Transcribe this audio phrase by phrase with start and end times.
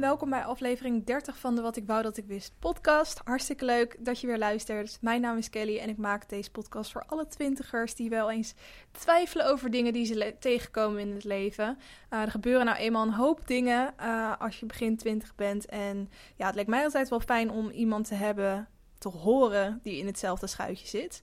[0.00, 3.20] welkom bij aflevering 30 van de Wat ik wou dat ik wist podcast.
[3.24, 4.98] Hartstikke leuk dat je weer luistert.
[5.00, 8.54] Mijn naam is Kelly en ik maak deze podcast voor alle twintigers die wel eens
[8.90, 11.78] twijfelen over dingen die ze tegenkomen in het leven.
[12.10, 16.10] Uh, er gebeuren nou eenmaal een hoop dingen uh, als je begin 20 bent en
[16.36, 18.68] ja, het lijkt mij altijd wel fijn om iemand te hebben,
[18.98, 21.22] te horen die in hetzelfde schuitje zit.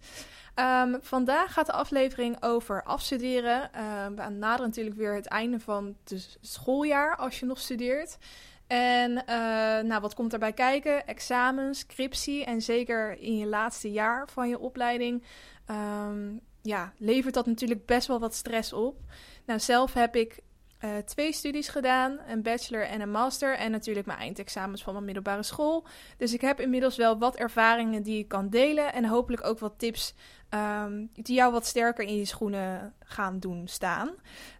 [0.55, 3.69] Um, vandaag gaat de aflevering over afstuderen.
[3.75, 8.17] Uh, we naderen natuurlijk weer het einde van het schooljaar als je nog studeert.
[8.67, 9.25] En uh,
[9.89, 11.07] nou, wat komt daarbij kijken?
[11.07, 15.23] Examens, scriptie en zeker in je laatste jaar van je opleiding.
[15.71, 18.99] Um, ja, levert dat natuurlijk best wel wat stress op.
[19.45, 20.39] Nou, zelf heb ik
[20.85, 23.57] uh, twee studies gedaan, een bachelor en een master.
[23.57, 25.87] En natuurlijk mijn eindexamens van mijn middelbare school.
[26.17, 28.93] Dus ik heb inmiddels wel wat ervaringen die ik kan delen.
[28.93, 30.13] En hopelijk ook wat tips
[30.49, 34.09] um, die jou wat sterker in je schoenen gaan doen staan.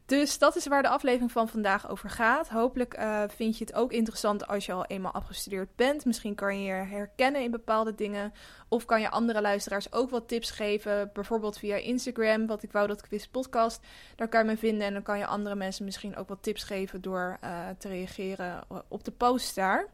[0.06, 2.50] Dus dat is waar de aflevering van vandaag over gaat.
[2.50, 6.06] Hopelijk uh, vind je het ook interessant als je al eenmaal afgestudeerd bent.
[6.06, 8.34] Misschien kan je je herkennen in bepaalde dingen.
[8.68, 11.10] Of kan je andere luisteraars ook wat tips geven.
[11.14, 13.80] Bijvoorbeeld via Instagram, wat ik wou dat ik wist podcast.
[14.16, 16.64] Daar kan je me vinden en dan kan je andere mensen misschien ook wat tips
[16.64, 19.88] geven door uh, te reageren op de post daar.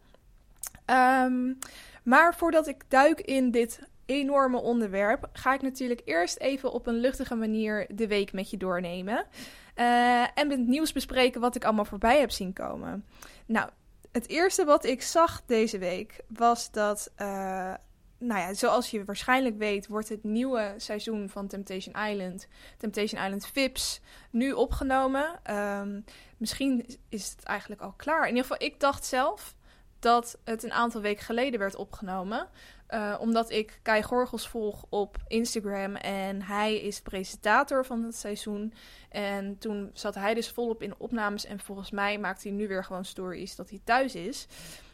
[0.85, 1.57] Um,
[2.03, 6.99] maar voordat ik duik in dit enorme onderwerp, ga ik natuurlijk eerst even op een
[6.99, 9.25] luchtige manier de week met je doornemen.
[9.75, 13.05] Uh, en het nieuws bespreken wat ik allemaal voorbij heb zien komen.
[13.45, 13.69] Nou,
[14.11, 17.11] het eerste wat ik zag deze week was dat.
[17.17, 17.73] Uh,
[18.17, 23.47] nou ja, zoals je waarschijnlijk weet, wordt het nieuwe seizoen van Temptation Island, Temptation Island
[23.47, 25.39] Vips, nu opgenomen.
[25.51, 26.03] Um,
[26.37, 28.21] misschien is het eigenlijk al klaar.
[28.21, 29.55] In ieder geval, ik dacht zelf
[29.99, 32.47] dat het een aantal weken geleden werd opgenomen.
[32.93, 38.73] Uh, omdat ik Kai Gorgels volg op Instagram en hij is presentator van het seizoen.
[39.09, 42.83] En toen zat hij dus volop in opnames en volgens mij maakt hij nu weer
[42.83, 44.47] gewoon stories dat hij thuis is.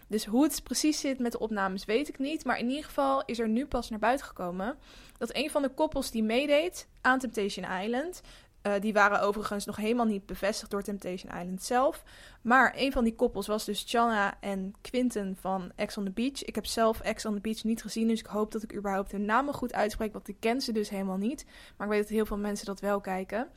[0.08, 2.46] Dus hoe het precies zit met de opnames weet ik niet.
[2.46, 4.78] Maar in ieder geval is er nu pas naar buiten gekomen
[5.18, 8.22] dat een van de koppels die meedeed aan Temptation Island
[8.64, 12.04] uh, die waren overigens nog helemaal niet bevestigd door Temptation Island zelf.
[12.42, 16.44] Maar een van die koppels was dus Channa en Quinten van Ex on the Beach.
[16.44, 19.12] Ik heb zelf Ex on the Beach niet gezien, dus ik hoop dat ik überhaupt
[19.12, 21.46] hun namen goed uitspreek, want ik ken ze dus helemaal niet.
[21.78, 23.48] Maar ik weet dat heel veel mensen dat wel kijken.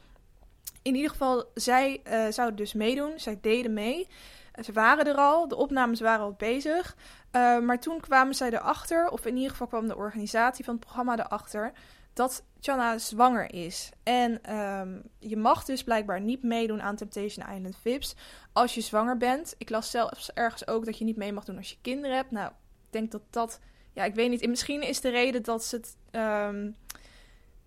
[0.83, 3.13] In ieder geval, zij uh, zouden dus meedoen.
[3.17, 4.09] Zij deden mee.
[4.59, 6.97] Uh, ze waren er al, de opnames waren al bezig.
[7.33, 11.19] Maar toen kwamen zij erachter, of in ieder geval kwam de organisatie van het programma
[11.19, 11.73] erachter,
[12.21, 13.91] dat Channa zwanger is.
[14.03, 18.15] En um, je mag dus blijkbaar niet meedoen aan Temptation Island Vips
[18.53, 19.55] als je zwanger bent.
[19.59, 22.31] Ik las zelfs ergens ook dat je niet mee mag doen als je kinderen hebt.
[22.31, 23.61] Nou, ik denk dat dat...
[23.93, 24.49] Ja, ik weet niet.
[24.49, 25.97] Misschien is de reden dat ze het...
[26.11, 26.77] Um,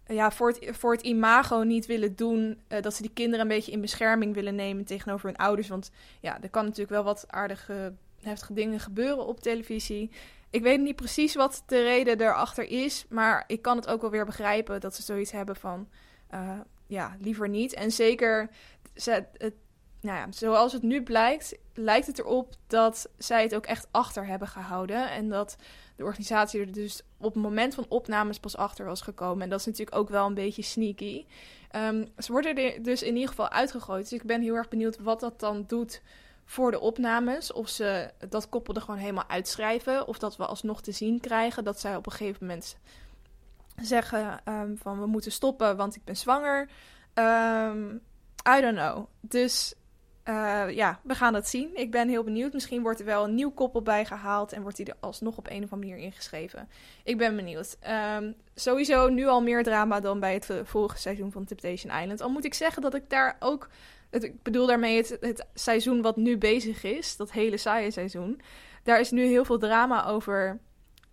[0.08, 2.62] ja, voor het, voor het imago niet willen doen.
[2.70, 5.68] Uh, dat ze die kinderen een beetje in bescherming willen nemen tegenover hun ouders.
[5.68, 10.12] Want ja, er kan natuurlijk wel wat aardige, heftige dingen gebeuren op televisie.
[10.53, 14.09] Ik weet niet precies wat de reden erachter is, maar ik kan het ook wel
[14.09, 15.90] weer begrijpen dat ze zoiets hebben van,
[16.34, 17.74] uh, ja, liever niet.
[17.74, 18.50] En zeker,
[18.96, 19.25] ze,
[20.02, 24.25] nou ja, zoals het nu blijkt, lijkt het erop dat zij het ook echt achter
[24.25, 25.12] hebben gehouden.
[25.12, 25.56] En dat
[25.96, 29.44] de organisatie er dus op het moment van opnames pas achter was gekomen.
[29.44, 31.25] En dat is natuurlijk ook wel een beetje sneaky.
[31.75, 34.09] Um, ze worden er dus in ieder geval uitgegooid.
[34.09, 36.02] Dus ik ben heel erg benieuwd wat dat dan doet
[36.46, 37.54] voor de opnames.
[37.54, 40.08] Of ze dat koppel er gewoon helemaal uitschrijven.
[40.08, 42.78] Of dat we alsnog te zien krijgen dat zij op een gegeven moment
[43.81, 46.70] zeggen um, van we moeten stoppen, want ik ben zwanger.
[47.14, 48.02] Um,
[48.58, 49.06] I don't know.
[49.20, 49.74] Dus
[50.30, 51.76] uh, ja, we gaan dat zien.
[51.76, 52.53] Ik ben heel benieuwd.
[52.53, 55.64] Misschien wordt er wel een nieuw koppel bijgehaald en wordt hij er alsnog op een
[55.64, 56.70] of andere manier ingeschreven.
[57.03, 57.78] Ik ben benieuwd.
[58.18, 62.22] Um, sowieso nu al meer drama dan bij het vorige seizoen van Temptation Island.
[62.22, 63.70] Al moet ik zeggen dat ik daar ook
[64.22, 68.42] ik bedoel daarmee het, het seizoen wat nu bezig is, dat hele saaie seizoen.
[68.84, 70.60] Daar is nu heel veel drama over.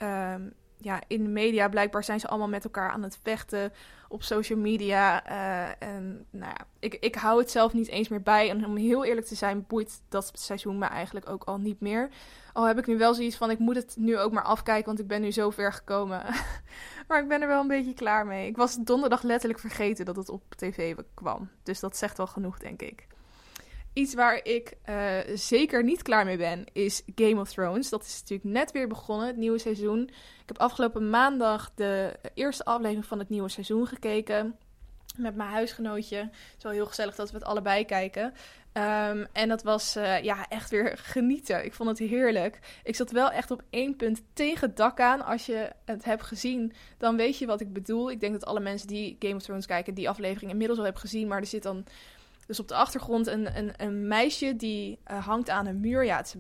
[0.03, 3.73] Um, ja, in de media blijkbaar zijn ze allemaal met elkaar aan het vechten
[4.11, 5.31] op social media.
[5.31, 8.51] Uh, en nou ja, ik, ik hou het zelf niet eens meer bij.
[8.51, 12.09] En om heel eerlijk te zijn, boeit dat seizoen me eigenlijk ook al niet meer.
[12.53, 14.99] Al heb ik nu wel zoiets van, ik moet het nu ook maar afkijken, want
[15.01, 16.23] ik ben nu zo ver gekomen.
[17.09, 18.49] maar ik ben er wel een beetje klaar mee.
[18.49, 21.49] Ik was donderdag letterlijk vergeten dat het op tv kwam.
[21.63, 23.07] Dus dat zegt wel genoeg, denk ik.
[23.93, 27.89] Iets waar ik uh, zeker niet klaar mee ben, is Game of Thrones.
[27.89, 30.03] Dat is natuurlijk net weer begonnen, het nieuwe seizoen.
[30.09, 34.57] Ik heb afgelopen maandag de eerste aflevering van het nieuwe seizoen gekeken.
[35.17, 36.17] Met mijn huisgenootje.
[36.17, 38.25] Het is wel heel gezellig dat we het allebei kijken.
[38.73, 41.65] Um, en dat was uh, ja, echt weer genieten.
[41.65, 42.59] Ik vond het heerlijk.
[42.85, 45.25] Ik zat wel echt op één punt tegen het dak aan.
[45.25, 48.11] Als je het hebt gezien, dan weet je wat ik bedoel.
[48.11, 51.03] Ik denk dat alle mensen die Game of Thrones kijken, die aflevering inmiddels al hebben
[51.03, 51.29] gezien.
[51.29, 51.85] Maar er zit dan
[52.51, 56.05] dus op de achtergrond een, een, een meisje die uh, hangt aan een muur.
[56.05, 56.37] Ja, het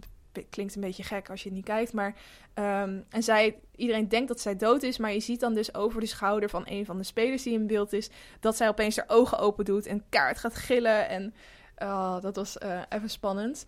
[0.51, 2.15] klinkt een beetje gek als je het niet kijkt, maar
[2.55, 6.01] ehm, en zij, iedereen denkt dat zij dood is, maar je ziet dan dus over
[6.01, 8.11] de schouder van een van de spelers die in beeld is,
[8.41, 11.35] dat zij opeens haar ogen open doet en kaart gaat gillen en
[11.79, 13.67] oh, dat was uh, even spannend.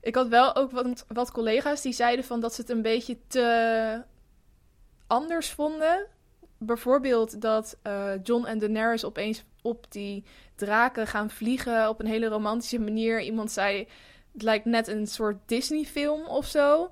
[0.00, 3.18] Ik had wel ook wat, wat collega's die zeiden van dat ze het een beetje
[3.26, 4.02] te
[5.06, 6.06] anders vonden.
[6.64, 10.24] Bijvoorbeeld dat uh, John en Daenerys opeens op die
[10.54, 13.20] draken gaan vliegen op een hele romantische manier.
[13.20, 13.88] Iemand zei,
[14.32, 16.90] het lijkt net een soort Disney-film of zo.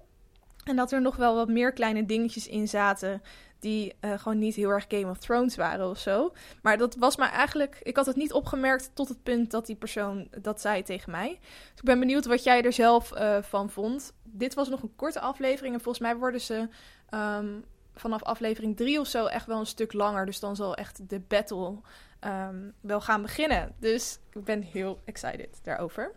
[0.64, 3.22] En dat er nog wel wat meer kleine dingetjes in zaten
[3.60, 6.32] die uh, gewoon niet heel erg Game of Thrones waren of zo.
[6.62, 9.76] Maar dat was maar eigenlijk, ik had het niet opgemerkt tot het punt dat die
[9.76, 11.28] persoon dat zei tegen mij.
[11.40, 14.12] Dus ik ben benieuwd wat jij er zelf uh, van vond.
[14.22, 16.68] Dit was nog een korte aflevering en volgens mij worden ze
[17.14, 17.64] um,
[17.94, 20.26] vanaf aflevering 3 of zo echt wel een stuk langer.
[20.26, 21.78] Dus dan zal echt de battle
[22.20, 23.74] um, wel gaan beginnen.
[23.78, 26.12] Dus ik ben heel excited daarover.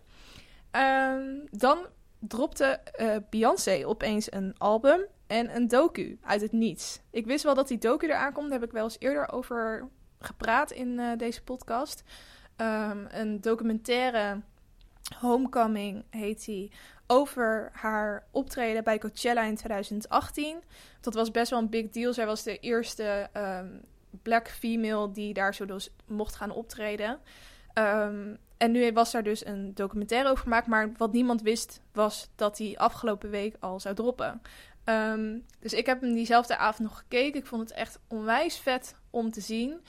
[0.70, 1.86] Um, dan
[2.18, 7.00] dropte uh, Beyoncé opeens een album en een docu uit het niets.
[7.10, 8.50] Ik wist wel dat die docu eraan komt.
[8.50, 9.88] Daar heb ik wel eens eerder over
[10.18, 12.02] gepraat in uh, deze podcast.
[12.56, 14.40] Um, een documentaire,
[15.20, 16.70] Homecoming heet die,
[17.06, 20.62] over haar optreden bij Coachella in 2018.
[21.00, 22.12] Dat was best wel een big deal.
[22.12, 23.80] Zij was de eerste um,
[24.22, 27.18] black female die daar zo dus mocht gaan optreden.
[27.74, 30.66] Um, en nu was daar dus een documentaire over gemaakt.
[30.66, 34.42] Maar wat niemand wist was dat die afgelopen week al zou droppen.
[34.84, 37.40] Um, dus ik heb hem diezelfde avond nog gekeken.
[37.40, 39.80] Ik vond het echt onwijs vet om te zien.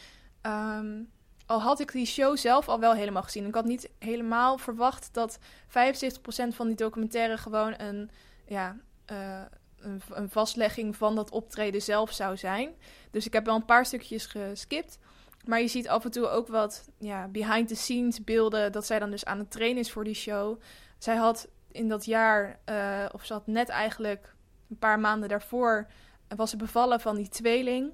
[1.45, 3.45] Al had ik die show zelf al wel helemaal gezien.
[3.45, 5.41] Ik had niet helemaal verwacht dat 75%
[6.49, 8.09] van die documentaire gewoon een,
[8.45, 8.77] ja,
[9.11, 9.41] uh,
[10.09, 12.69] een, vastlegging van dat optreden zelf zou zijn.
[13.11, 14.97] Dus ik heb wel een paar stukjes geskipt.
[15.45, 18.71] Maar je ziet af en toe ook wat ja, behind the scenes beelden.
[18.71, 20.61] Dat zij dan dus aan het trainen is voor die show.
[20.97, 24.35] Zij had in dat jaar, uh, of ze had net eigenlijk
[24.69, 25.87] een paar maanden daarvoor,
[26.35, 27.91] was ze bevallen van die tweeling.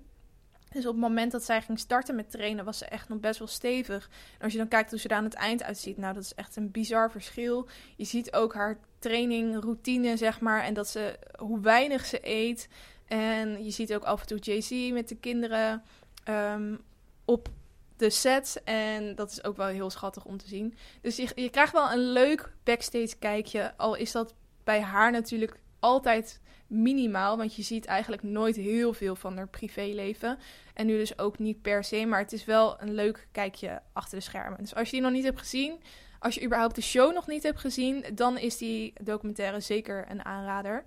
[0.74, 3.40] Dus op het moment dat zij ging starten met trainen, was ze echt nog best
[3.40, 4.10] wel stevig.
[4.38, 6.34] En als je dan kijkt hoe ze er aan het eind uitziet, nou, dat is
[6.34, 7.68] echt een bizar verschil.
[7.96, 12.68] Je ziet ook haar training, routine, zeg maar, en dat ze, hoe weinig ze eet.
[13.08, 15.84] En je ziet ook af en toe JC met de kinderen
[16.30, 16.82] um,
[17.26, 17.50] op
[17.98, 18.62] de set.
[18.64, 20.76] En dat is ook wel heel schattig om te zien.
[21.02, 23.78] Dus je, je krijgt wel een leuk backstage kijkje.
[23.78, 24.34] Al is dat
[24.64, 26.41] bij haar natuurlijk altijd
[26.72, 27.38] minimaal.
[27.38, 30.38] Want je ziet eigenlijk nooit heel veel van haar privéleven.
[30.74, 32.06] En nu dus ook niet per se.
[32.06, 34.60] Maar het is wel een leuk kijkje achter de schermen.
[34.60, 35.82] Dus als je die nog niet hebt gezien.
[36.20, 38.06] Als je überhaupt de show nog niet hebt gezien.
[38.14, 40.86] Dan is die documentaire zeker een aanrader.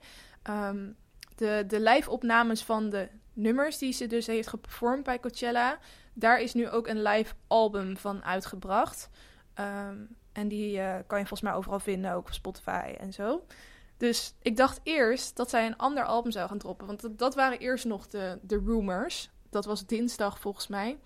[0.50, 0.96] Um,
[1.36, 5.78] de, de live-opnames van de nummers die ze dus heeft geperformed bij Coachella.
[6.12, 9.10] Daar is nu ook een live album van uitgebracht.
[9.60, 13.44] Um, en die uh, kan je volgens mij overal vinden, ook op Spotify en zo.
[14.04, 16.86] Dus ik dacht eerst dat zij een ander album zou gaan droppen.
[16.86, 19.30] Want dat, waren eerst nog de, de rumors.
[19.50, 20.98] Dat was dinsdag volgens mij.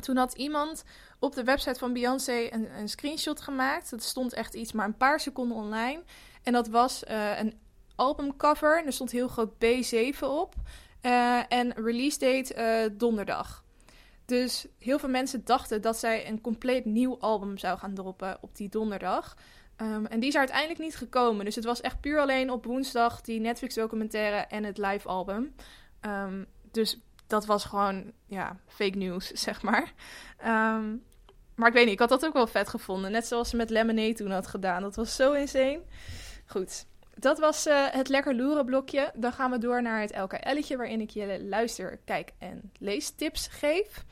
[0.00, 0.84] Toen had iemand
[1.18, 3.90] op de website van Beyoncé een, een screenshot gemaakt.
[3.90, 6.02] Dat stond echt iets maar een paar seconden online.
[6.42, 7.54] En dat was uh, een
[7.94, 8.78] albumcover.
[8.78, 10.54] En er stond heel groot B7 op.
[11.02, 13.64] Uh, en release date uh, donderdag.
[14.24, 18.56] Dus heel veel mensen dachten dat zij een compleet nieuw album zou gaan droppen op
[18.56, 19.36] die donderdag.
[19.82, 21.44] Um, en die is uiteindelijk niet gekomen.
[21.44, 25.54] Dus het was echt puur alleen op woensdag die Netflix-documentaire en het live album.
[26.00, 29.92] Um, dus dat was gewoon, ja, fake news, zeg maar.
[30.44, 31.04] Um,
[31.54, 33.10] maar ik weet niet, ik had dat ook wel vet gevonden.
[33.10, 34.82] Net zoals ze met Lemonade toen had gedaan.
[34.82, 35.82] Dat was zo insane.
[36.46, 39.12] Goed, dat was uh, het lekker loeren blokje.
[39.14, 44.04] Dan gaan we door naar het LKL'tje, waarin ik je luister, kijk en leestips geef.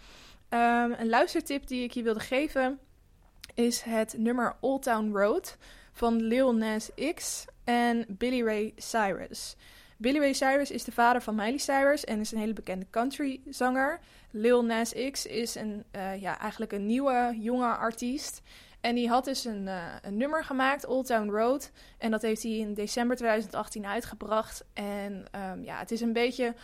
[0.49, 2.78] een luistertip die ik je wilde geven
[3.54, 5.56] is het nummer Old Town Road
[5.92, 9.56] van Lil Nas X en Billy Ray Cyrus.
[9.96, 13.40] Billy Ray Cyrus is de vader van Miley Cyrus en is een hele bekende country
[13.50, 14.00] zanger.
[14.30, 18.42] Lil Nas X is een, uh, ja, eigenlijk een nieuwe, jonge artiest.
[18.80, 21.70] En die had dus een, uh, een, nummer gemaakt, Old Town Road.
[21.99, 24.64] En dat heeft hij in december 2018 uitgebracht.
[24.73, 26.54] En um, ja, het is een beetje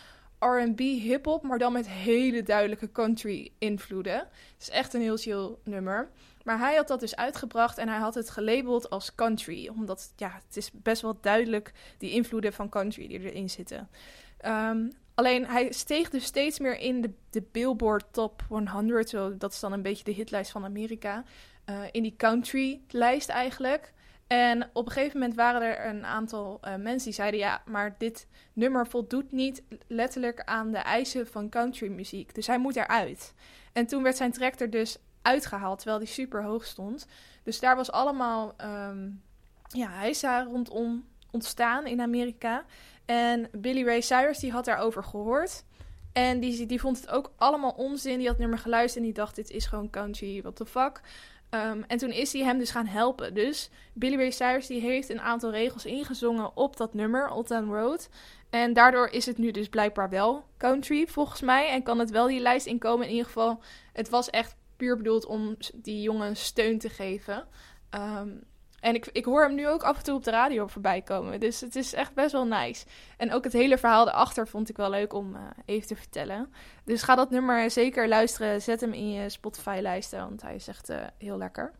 [0.41, 4.17] R&B hip-hop, maar dan met hele duidelijke country invloeden.
[4.17, 6.09] Het is echt een heel chill nummer.
[6.43, 9.67] Maar hij had dat dus uitgebracht en hij had het gelabeld als country.
[9.67, 13.89] Omdat ja, het is best wel duidelijk die invloeden van country die erin zitten.
[14.45, 19.09] Um, alleen hij steeg dus steeds meer in de, de Billboard Top 100.
[19.09, 21.23] Zo, dat is dan een beetje de hitlijst van Amerika.
[21.69, 23.93] Uh, in die country-lijst eigenlijk.
[24.31, 27.95] En op een gegeven moment waren er een aantal uh, mensen die zeiden: ja, maar
[27.97, 32.35] dit nummer voldoet niet letterlijk aan de eisen van countrymuziek.
[32.35, 33.33] Dus hij moet eruit.
[33.73, 37.07] En toen werd zijn track er dus uitgehaald, terwijl die super hoog stond.
[37.43, 39.21] Dus daar was allemaal um,
[39.67, 42.65] ja, heisa rondom ontstaan in Amerika.
[43.05, 45.63] En Billy Ray Cyrus die had daarover gehoord.
[46.13, 48.17] En die, die vond het ook allemaal onzin.
[48.17, 51.01] Die had het nummer geluisterd en die dacht: dit is gewoon country, what the fuck.
[51.53, 53.33] Um, en toen is hij hem dus gaan helpen.
[53.33, 57.73] Dus Billy Ray Cyrus die heeft een aantal regels ingezongen op dat nummer, Old Town
[57.73, 58.09] Road.
[58.49, 61.69] En daardoor is het nu dus blijkbaar wel country, volgens mij.
[61.69, 63.05] En kan het wel die lijst inkomen.
[63.05, 67.47] In ieder geval, het was echt puur bedoeld om die jongen steun te geven.
[67.95, 68.43] Um,
[68.81, 71.39] en ik, ik hoor hem nu ook af en toe op de radio voorbij komen.
[71.39, 72.85] Dus het is echt best wel nice.
[73.17, 76.53] En ook het hele verhaal erachter vond ik wel leuk om uh, even te vertellen.
[76.85, 78.61] Dus ga dat nummer zeker luisteren.
[78.61, 81.71] Zet hem in je Spotify-lijsten, want hij is echt uh, heel lekker.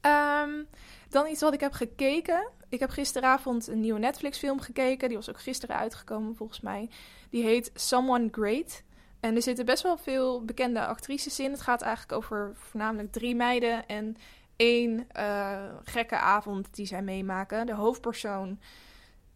[0.00, 0.68] Um,
[1.08, 2.48] dan iets wat ik heb gekeken.
[2.68, 5.08] Ik heb gisteravond een nieuwe Netflix-film gekeken.
[5.08, 6.90] Die was ook gisteren uitgekomen, volgens mij.
[7.30, 8.82] Die heet Someone Great.
[9.20, 11.50] En er zitten best wel veel bekende actrices in.
[11.50, 13.86] Het gaat eigenlijk over voornamelijk drie meiden.
[13.86, 14.16] En
[14.58, 17.66] één uh, gekke avond die zij meemaken.
[17.66, 18.60] De hoofdpersoon,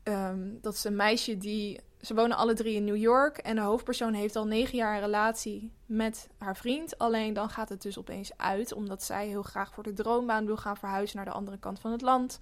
[0.04, 1.80] um, dat is een meisje die.
[2.00, 3.38] Ze wonen alle drie in New York.
[3.38, 6.98] En de hoofdpersoon heeft al negen jaar een relatie met haar vriend.
[6.98, 8.72] Alleen dan gaat het dus opeens uit.
[8.72, 11.92] Omdat zij heel graag voor de droombaan wil gaan verhuizen naar de andere kant van
[11.92, 12.38] het land.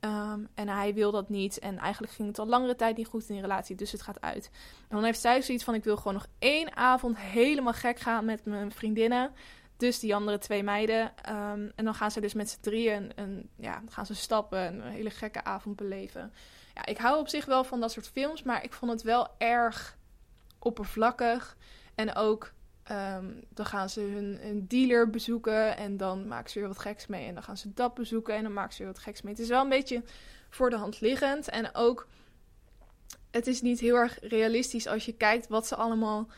[0.00, 1.58] Um, en hij wil dat niet.
[1.58, 3.76] En eigenlijk ging het al langere tijd niet goed in die relatie.
[3.76, 4.50] Dus het gaat uit.
[4.88, 8.24] En dan heeft zij zoiets van: ik wil gewoon nog één avond helemaal gek gaan
[8.24, 9.30] met mijn vriendinnen.
[9.82, 11.00] Dus die andere twee meiden.
[11.28, 14.74] Um, en dan gaan ze dus met z'n drieën en, ja, gaan ze stappen en
[14.74, 16.32] een hele gekke avond beleven.
[16.74, 19.28] Ja, ik hou op zich wel van dat soort films, maar ik vond het wel
[19.38, 19.96] erg
[20.58, 21.56] oppervlakkig.
[21.94, 22.52] En ook
[22.90, 27.06] um, dan gaan ze hun, hun, dealer bezoeken en dan maken ze weer wat geks
[27.06, 27.26] mee.
[27.26, 29.32] En dan gaan ze dat bezoeken en dan maken ze weer wat geks mee.
[29.32, 30.02] Het is wel een beetje
[30.50, 31.48] voor de hand liggend.
[31.48, 32.08] En ook,
[33.30, 36.28] het is niet heel erg realistisch als je kijkt wat ze allemaal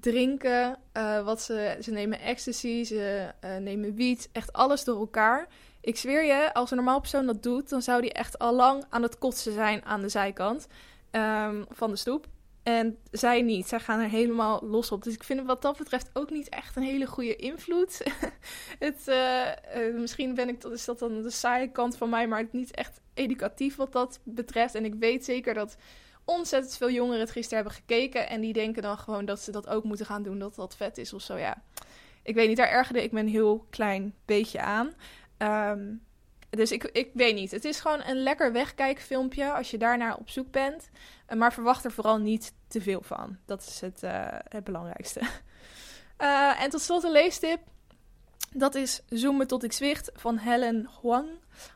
[0.00, 5.48] drinken, uh, wat ze, ze nemen ecstasy, ze uh, nemen wiet, echt alles door elkaar.
[5.80, 8.84] Ik zweer je, als een normaal persoon dat doet, dan zou die echt al lang
[8.90, 10.66] aan het kotsen zijn aan de zijkant
[11.10, 12.26] um, van de stoep.
[12.62, 13.68] En zij niet.
[13.68, 15.02] Zij gaan er helemaal los op.
[15.02, 18.02] Dus ik vind het wat dat betreft ook niet echt een hele goede invloed.
[18.78, 22.74] het, uh, misschien ben ik, is dat dan de saaie kant van mij, maar niet
[22.74, 24.74] echt educatief wat dat betreft.
[24.74, 25.76] En ik weet zeker dat
[26.24, 28.28] ontzettend veel jongeren het gisteren hebben gekeken.
[28.28, 30.98] En die denken dan gewoon dat ze dat ook moeten gaan doen, dat dat vet
[30.98, 31.36] is of zo.
[31.36, 31.62] Ja,
[32.22, 34.94] ik weet niet, daar ergerde ik me een heel klein beetje aan.
[35.38, 36.02] Um,
[36.56, 37.50] dus ik, ik weet niet.
[37.50, 40.90] Het is gewoon een lekker wegkijkfilmpje als je daarnaar op zoek bent.
[41.26, 43.38] Eh, maar verwacht er vooral niet te veel van.
[43.46, 45.20] Dat is het, uh, het belangrijkste.
[46.18, 47.60] Uh, en tot slot een leestip.
[48.56, 51.28] Dat is Zoomen tot ik zwicht van Helen Huang,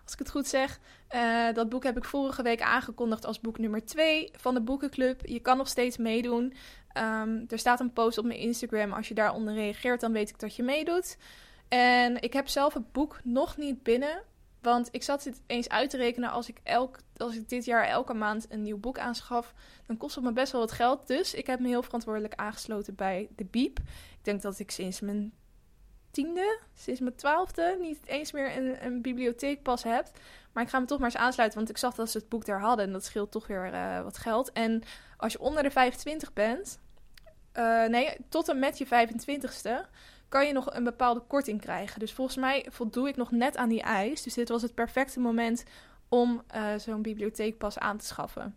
[0.04, 0.80] als ik het goed zeg.
[1.14, 5.26] Uh, dat boek heb ik vorige week aangekondigd als boek nummer 2 van de Boekenclub.
[5.26, 6.54] Je kan nog steeds meedoen.
[6.94, 8.92] Um, er staat een post op mijn Instagram.
[8.92, 11.16] Als je daaronder reageert, dan weet ik dat je meedoet.
[11.68, 14.22] En ik heb zelf het boek nog niet binnen.
[14.62, 16.30] Want ik zat dit eens uit te rekenen.
[16.30, 19.54] Als ik, elk, als ik dit jaar elke maand een nieuw boek aanschaf,
[19.86, 21.06] dan kost het me best wel wat geld.
[21.06, 23.78] Dus ik heb me heel verantwoordelijk aangesloten bij de Biep.
[23.78, 25.32] Ik denk dat ik sinds mijn
[26.10, 30.10] tiende, sinds mijn twaalfde, niet eens meer een, een bibliotheekpas heb.
[30.52, 32.44] Maar ik ga me toch maar eens aansluiten, want ik zag dat ze het boek
[32.44, 32.86] daar hadden.
[32.86, 34.52] En dat scheelt toch weer uh, wat geld.
[34.52, 34.82] En
[35.16, 36.78] als je onder de 25 bent,
[37.54, 39.90] uh, nee, tot en met je 25ste,
[40.28, 42.00] kan je nog een bepaalde korting krijgen.
[42.00, 44.22] Dus volgens mij voldoe ik nog net aan die eis.
[44.22, 45.64] Dus dit was het perfecte moment
[46.08, 48.56] om uh, zo'n bibliotheekpas aan te schaffen.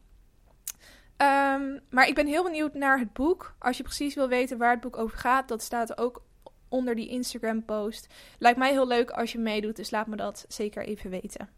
[1.18, 3.56] Um, maar ik ben heel benieuwd naar het boek.
[3.60, 6.24] Als je precies wil weten waar het boek over gaat, dat staat ook
[6.72, 8.08] onder die Instagram-post.
[8.38, 11.50] Lijkt mij heel leuk als je meedoet, dus laat me dat zeker even weten.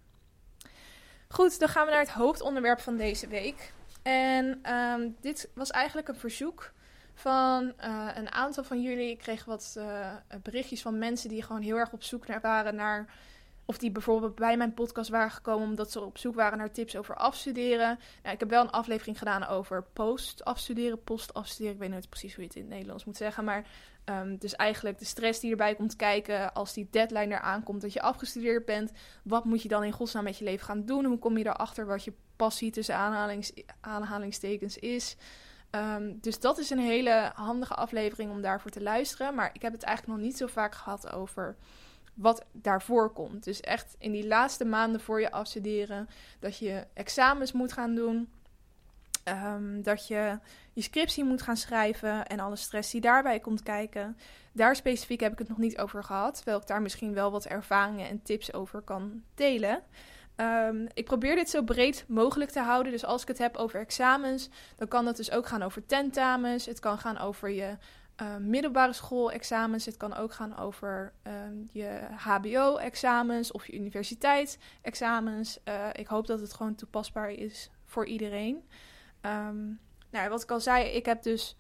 [1.28, 3.74] Goed, dan gaan we naar het hoofdonderwerp van deze week.
[4.02, 6.72] En um, dit was eigenlijk een verzoek
[7.14, 9.10] van uh, een aantal van jullie.
[9.10, 10.12] Ik kreeg wat uh,
[10.44, 13.14] berichtjes van mensen die gewoon heel erg op zoek naar waren naar.
[13.66, 16.96] Of die bijvoorbeeld bij mijn podcast waren gekomen omdat ze op zoek waren naar tips
[16.96, 18.00] over afstuderen.
[18.24, 21.74] Nou, ik heb wel een aflevering gedaan over post-afstuderen, post-afstuderen.
[21.74, 23.44] Ik weet niet precies hoe je het in het Nederlands moet zeggen.
[23.44, 23.66] Maar
[24.06, 27.94] um, dus eigenlijk de stress die erbij komt kijken als die deadline eraan komt dat
[27.94, 28.92] je afgestudeerd bent.
[29.24, 31.06] Wat moet je dan in godsnaam met je leven gaan doen?
[31.06, 35.16] Hoe kom je erachter wat je passie tussen aanhalings, aanhalingstekens is?
[35.72, 39.36] Um, dus dat is een hele handige aflevering om daarvoor te luisteren.
[39.36, 41.56] Maar ik heb het eigenlijk nog niet zo vaak gehad over
[42.14, 43.44] wat daarvoor komt.
[43.44, 48.30] Dus echt in die laatste maanden voor je afstuderen, dat je examens moet gaan doen.
[49.24, 50.40] Um, dat je
[50.74, 54.18] je scriptie moet gaan schrijven en alle stress die daarbij komt kijken.
[54.52, 57.46] Daar specifiek heb ik het nog niet over gehad, terwijl ik daar misschien wel wat
[57.46, 59.84] ervaringen en tips over kan delen.
[60.36, 62.92] Um, ik probeer dit zo breed mogelijk te houden.
[62.92, 66.66] Dus als ik het heb over examens, dan kan het dus ook gaan over tentamens.
[66.66, 67.78] Het kan gaan over je
[68.22, 69.86] uh, middelbare schoolexamens.
[69.86, 75.60] Het kan ook gaan over ehm, je HBO-examens of je universiteitsexamens.
[75.68, 78.64] Uh, ik hoop dat het gewoon toepasbaar is voor iedereen.
[79.26, 81.58] Um, nou, wat ik al zei, ik heb dus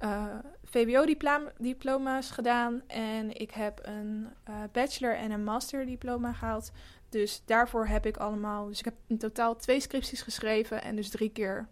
[0.00, 4.28] uh, VWO-diploma's gedaan en ik heb een
[4.72, 6.72] bachelor en een master diploma gehaald.
[7.08, 8.66] Dus daarvoor heb ik allemaal.
[8.66, 11.68] Dus ik heb in totaal twee scripties geschreven en dus drie keer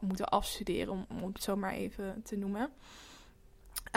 [0.00, 2.70] moeten afstuderen, om, om het zo maar even te noemen.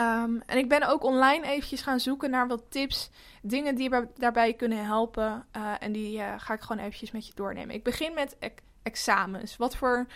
[0.00, 3.10] Um, en ik ben ook online eventjes gaan zoeken naar wat tips,
[3.42, 5.46] dingen die daarbij kunnen helpen.
[5.56, 7.74] Uh, en die uh, ga ik gewoon eventjes met je doornemen.
[7.74, 8.36] Ik begin met
[8.82, 9.56] examens.
[9.56, 10.06] Wat voor,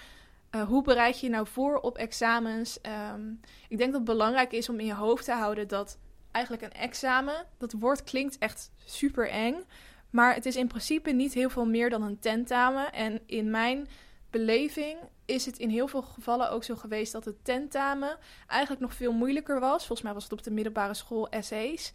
[0.55, 2.79] uh, hoe bereid je je nou voor op examens?
[3.15, 5.99] Um, ik denk dat het belangrijk is om in je hoofd te houden dat
[6.31, 9.65] eigenlijk een examen, dat woord klinkt echt super eng.
[10.11, 12.93] Maar het is in principe niet heel veel meer dan een tentamen.
[12.93, 13.89] En in mijn
[14.31, 18.17] beleving is het in heel veel gevallen ook zo geweest dat het tentamen
[18.47, 19.87] eigenlijk nog veel moeilijker was.
[19.87, 21.93] Volgens mij was het op de middelbare school essays.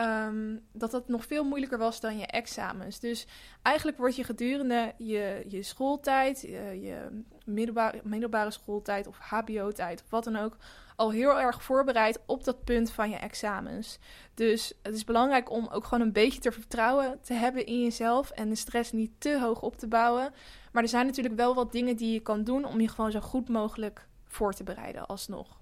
[0.00, 3.00] Um, dat dat nog veel moeilijker was dan je examens.
[3.00, 3.26] Dus
[3.62, 10.10] eigenlijk word je gedurende je, je schooltijd, je, je middelbare, middelbare schooltijd of HBO-tijd of
[10.10, 10.56] wat dan ook,
[10.96, 13.98] al heel erg voorbereid op dat punt van je examens.
[14.34, 18.30] Dus het is belangrijk om ook gewoon een beetje te vertrouwen te hebben in jezelf
[18.30, 20.32] en de stress niet te hoog op te bouwen.
[20.72, 23.20] Maar er zijn natuurlijk wel wat dingen die je kan doen om je gewoon zo
[23.20, 25.59] goed mogelijk voor te bereiden alsnog.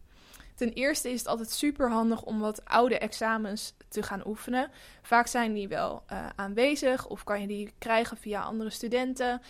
[0.58, 4.70] Ten eerste is het altijd super handig om wat oude examens te gaan oefenen.
[5.02, 9.42] Vaak zijn die wel uh, aanwezig of kan je die krijgen via andere studenten.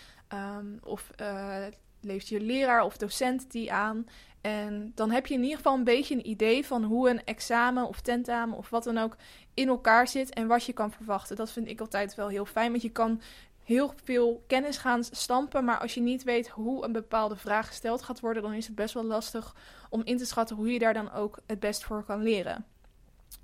[0.59, 1.57] Um, of uh,
[2.01, 4.07] levert je leraar of docent die aan.
[4.41, 7.89] En dan heb je in ieder geval een beetje een idee van hoe een examen
[7.89, 9.17] of tentamen of wat dan ook
[9.55, 11.37] in elkaar zit en wat je kan verwachten.
[11.37, 13.21] Dat vind ik altijd wel heel fijn, want je kan
[13.69, 18.03] heel veel kennis gaan stampen, maar als je niet weet hoe een bepaalde vraag gesteld
[18.03, 19.55] gaat worden, dan is het best wel lastig
[19.91, 22.67] om in te schatten hoe je daar dan ook het best voor kan leren.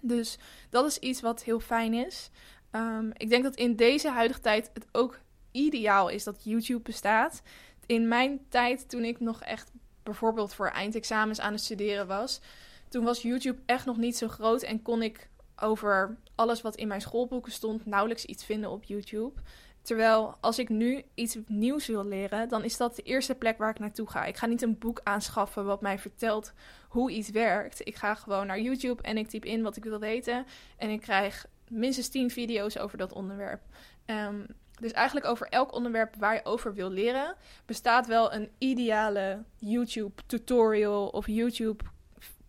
[0.03, 0.38] Dus
[0.70, 2.31] dat is iets wat heel fijn is.
[2.72, 5.18] Um, ik denk dat in deze huidige tijd het ook
[5.51, 7.42] ideaal is dat YouTube bestaat.
[7.87, 9.70] In mijn tijd, toen ik nog echt
[10.03, 12.40] bijvoorbeeld voor eindexamens aan het studeren was,
[12.88, 16.88] toen was YouTube echt nog niet zo groot en kon ik over alles wat in
[16.88, 19.40] mijn schoolboeken stond nauwelijks iets vinden op YouTube.
[19.85, 23.70] Terwijl als ik nu iets nieuws wil leren, dan is dat de eerste plek waar
[23.70, 24.25] ik naartoe ga.
[24.25, 26.53] Ik ga niet een boek aanschaffen wat mij vertelt
[26.88, 27.87] hoe iets werkt.
[27.87, 30.47] Ik ga gewoon naar YouTube en ik typ in wat ik wil weten.
[30.77, 33.61] En ik krijg minstens 10 video's over dat onderwerp.
[34.07, 34.47] Um,
[34.81, 37.35] dus eigenlijk over elk onderwerp waar je over wil leren,
[37.66, 41.85] bestaat wel een ideale YouTube tutorial of YouTube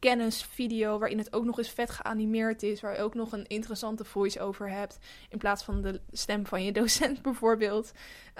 [0.06, 4.04] kennisvideo waarin het ook nog eens vet geanimeerd is, waar je ook nog een interessante
[4.04, 4.98] voice-over hebt
[5.30, 7.92] in plaats van de stem van je docent bijvoorbeeld.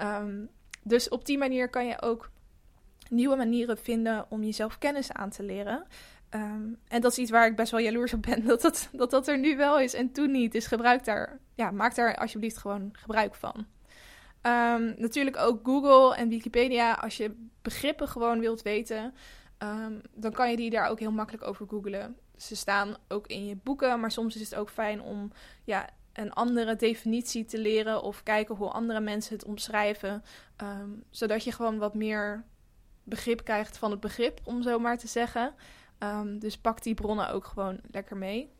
[0.02, 0.48] Um,
[0.82, 2.30] dus op die manier kan je ook
[3.08, 5.86] nieuwe manieren vinden om jezelf kennis aan te leren.
[6.30, 9.10] Um, en dat is iets waar ik best wel jaloers op ben, dat dat, dat
[9.10, 10.52] dat er nu wel is en toen niet.
[10.52, 13.66] Dus gebruik daar, ja, maak daar alsjeblieft gewoon gebruik van.
[14.42, 16.92] Um, natuurlijk ook Google en Wikipedia.
[16.92, 19.14] Als je begrippen gewoon wilt weten,
[19.58, 22.16] um, dan kan je die daar ook heel makkelijk over googlen.
[22.36, 25.32] Ze staan ook in je boeken, maar soms is het ook fijn om
[25.64, 30.24] ja, een andere definitie te leren of kijken hoe andere mensen het omschrijven.
[30.62, 32.44] Um, zodat je gewoon wat meer
[33.02, 35.54] begrip krijgt van het begrip, om zo maar te zeggen.
[35.98, 38.54] Um, dus pak die bronnen ook gewoon lekker mee.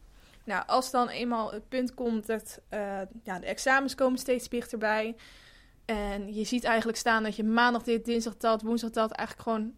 [0.45, 5.17] Nou, als dan eenmaal het punt komt dat uh, ja, de examens komen steeds dichterbij.
[5.85, 9.75] En je ziet eigenlijk staan dat je maandag dit, dinsdag dat, woensdag dat eigenlijk gewoon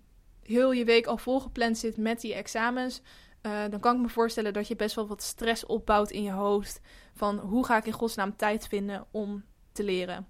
[0.49, 3.01] heel je week al volgepland zit met die examens.
[3.43, 6.31] Uh, dan kan ik me voorstellen dat je best wel wat stress opbouwt in je
[6.31, 6.81] hoofd.
[7.15, 10.27] Van hoe ga ik in godsnaam tijd vinden om te leren.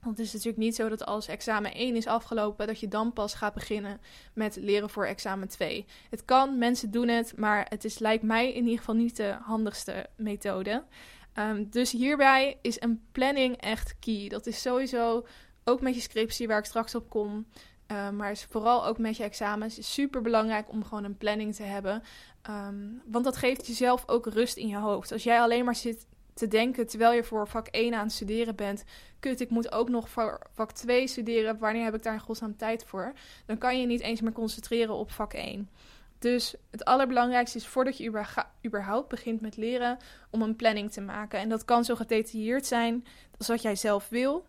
[0.00, 3.12] Want het is natuurlijk niet zo dat als examen 1 is afgelopen, dat je dan
[3.12, 4.00] pas gaat beginnen
[4.34, 5.86] met leren voor examen 2.
[6.10, 9.36] Het kan, mensen doen het, maar het is, lijkt mij in ieder geval niet de
[9.42, 10.84] handigste methode.
[11.38, 14.28] Um, dus hierbij is een planning echt key.
[14.28, 15.26] Dat is sowieso
[15.64, 17.46] ook met je scriptie, waar ik straks op kom.
[17.90, 21.54] Uh, maar is vooral ook met je examens is super belangrijk om gewoon een planning
[21.54, 22.02] te hebben.
[22.50, 25.12] Um, want dat geeft jezelf ook rust in je hoofd.
[25.12, 28.56] Als jij alleen maar zit te denken terwijl je voor vak 1 aan het studeren
[28.56, 28.84] bent.
[29.20, 31.58] Kut, ik moet ook nog voor vak 2 studeren.
[31.58, 33.12] Wanneer heb ik daar in godsnaam tijd voor?
[33.46, 35.68] Dan kan je niet eens meer concentreren op vak 1.
[36.18, 38.24] Dus het allerbelangrijkste is voordat je
[38.66, 39.98] überhaupt begint met leren,
[40.30, 41.38] om een planning te maken.
[41.38, 43.06] En dat kan zo gedetailleerd zijn
[43.38, 44.44] als wat jij zelf wil.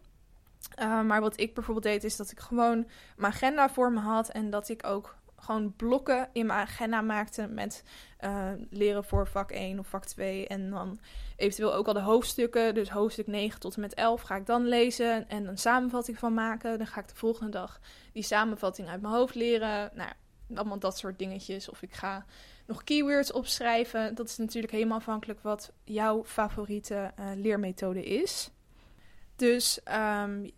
[0.80, 4.30] Uh, maar wat ik bijvoorbeeld deed, is dat ik gewoon mijn agenda voor me had
[4.30, 7.84] en dat ik ook gewoon blokken in mijn agenda maakte met
[8.22, 10.48] uh, leren voor vak 1 of vak 2.
[10.48, 11.00] En dan
[11.36, 12.74] eventueel ook al de hoofdstukken.
[12.74, 16.34] Dus hoofdstuk 9 tot en met 11 ga ik dan lezen en een samenvatting van
[16.34, 16.78] maken.
[16.78, 17.80] Dan ga ik de volgende dag
[18.14, 19.92] die samenvatting uit mijn hoofd leren.
[19.94, 20.12] Nou,
[20.56, 21.70] allemaal dat soort dingetjes.
[21.70, 22.26] Of ik ga
[22.66, 24.16] nog keywords opschrijven.
[24.16, 28.52] Dat is natuurlijk helemaal afhankelijk wat jouw favoriete uh, leermethode is.
[29.42, 29.80] Dus
[30.24, 30.52] um,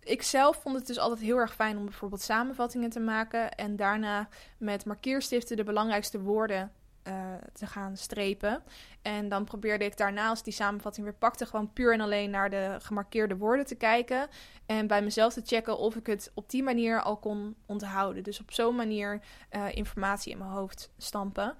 [0.00, 3.76] ik zelf vond het dus altijd heel erg fijn om bijvoorbeeld samenvattingen te maken en
[3.76, 6.72] daarna met markeerstiften de belangrijkste woorden
[7.08, 7.14] uh,
[7.52, 8.62] te gaan strepen.
[9.02, 12.50] En dan probeerde ik daarna, als die samenvatting weer pakte, gewoon puur en alleen naar
[12.50, 14.28] de gemarkeerde woorden te kijken.
[14.66, 18.22] En bij mezelf te checken of ik het op die manier al kon onthouden.
[18.22, 21.56] Dus op zo'n manier uh, informatie in mijn hoofd stampen.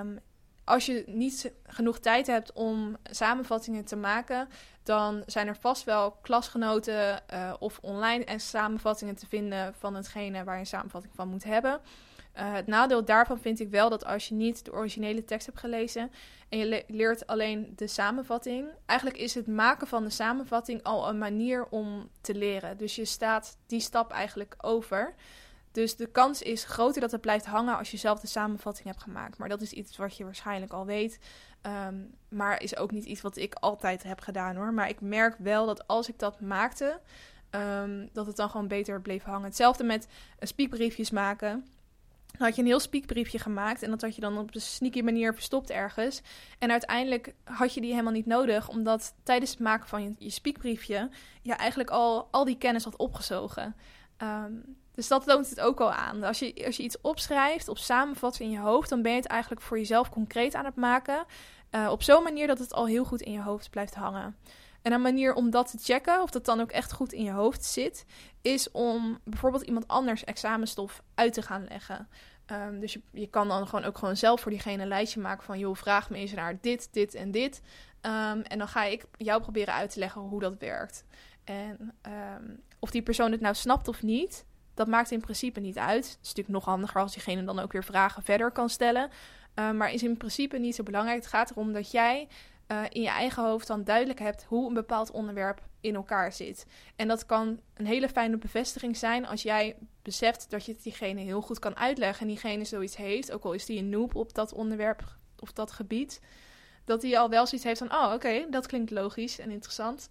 [0.00, 0.18] Um,
[0.66, 4.48] als je niet genoeg tijd hebt om samenvattingen te maken,
[4.86, 10.54] dan zijn er vast wel klasgenoten uh, of online samenvattingen te vinden van hetgene waar
[10.54, 11.80] je een samenvatting van moet hebben.
[12.36, 15.58] Uh, het nadeel daarvan vind ik wel dat als je niet de originele tekst hebt
[15.58, 16.10] gelezen
[16.48, 21.08] en je le leert alleen de samenvatting, eigenlijk is het maken van de samenvatting al
[21.08, 22.76] een manier om te leren.
[22.76, 25.14] Dus je staat die stap eigenlijk over.
[25.76, 29.02] Dus de kans is groter dat het blijft hangen als je zelf de samenvatting hebt
[29.02, 29.38] gemaakt.
[29.38, 31.18] Maar dat is iets wat je waarschijnlijk al weet.
[31.86, 34.72] Um, maar is ook niet iets wat ik altijd heb gedaan hoor.
[34.72, 37.00] Maar ik merk wel dat als ik dat maakte,
[37.50, 39.44] um, dat het dan gewoon beter bleef hangen.
[39.44, 40.08] Hetzelfde met
[40.38, 41.66] speakbriefjes maken.
[42.26, 45.00] Dan had je een heel speakbriefje gemaakt en dat had je dan op een sneaky
[45.02, 46.22] manier verstopt ergens.
[46.58, 50.30] En uiteindelijk had je die helemaal niet nodig, omdat tijdens het maken van je, je
[50.30, 51.10] speakbriefje
[51.42, 53.76] je eigenlijk al, al die kennis had opgezogen.
[54.22, 56.22] Um, dus dat toont het ook al aan.
[56.22, 59.26] Als je, als je iets opschrijft of samenvat in je hoofd, dan ben je het
[59.26, 61.24] eigenlijk voor jezelf concreet aan het maken.
[61.70, 64.36] Uh, op zo'n manier dat het al heel goed in je hoofd blijft hangen.
[64.82, 67.30] En een manier om dat te checken, of dat dan ook echt goed in je
[67.30, 68.04] hoofd zit,
[68.42, 72.08] is om bijvoorbeeld iemand anders examenstof uit te gaan leggen.
[72.52, 75.44] Um, dus je, je kan dan gewoon ook gewoon zelf voor diegene een lijstje maken
[75.44, 77.62] van, joh, vraag me eens naar dit, dit en dit.
[78.02, 81.04] Um, en dan ga ik jou proberen uit te leggen hoe dat werkt.
[81.44, 81.94] En
[82.36, 86.04] um, of die persoon het nou snapt of niet, dat maakt in principe niet uit.
[86.04, 89.10] Het is natuurlijk nog handiger als diegene dan ook weer vragen verder kan stellen.
[89.54, 91.18] Uh, maar is in principe niet zo belangrijk.
[91.18, 92.28] Het gaat erom dat jij
[92.68, 96.66] uh, in je eigen hoofd dan duidelijk hebt hoe een bepaald onderwerp in elkaar zit.
[96.96, 101.20] En dat kan een hele fijne bevestiging zijn als jij beseft dat je het diegene
[101.20, 102.20] heel goed kan uitleggen.
[102.20, 105.02] En diegene zoiets heeft, ook al is die een noob op dat onderwerp
[105.38, 106.20] of dat gebied.
[106.84, 110.08] Dat hij al wel zoiets heeft van: oh, oké, dat klinkt logisch en interessant.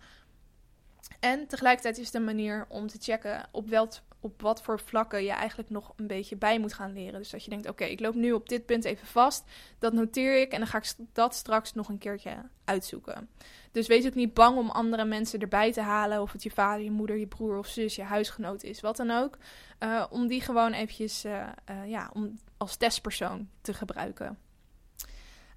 [1.19, 3.89] En tegelijkertijd is het een manier om te checken op, wel,
[4.25, 7.19] op wat voor vlakken je eigenlijk nog een beetje bij moet gaan leren.
[7.19, 9.43] Dus dat je denkt, oké, ik loop nu op dit punt even vast.
[9.79, 12.35] Dat noteer ik en dan ga ik dat straks nog een keertje
[12.65, 13.29] uitzoeken.
[13.71, 16.21] Dus wees ook niet bang om andere mensen erbij te halen.
[16.21, 19.11] Of het je vader, je moeder, je broer of zus, je huisgenoot is, wat dan
[19.11, 19.37] ook.
[19.79, 24.37] Uh, om die gewoon eventjes uh, uh, ja, om als testpersoon te gebruiken.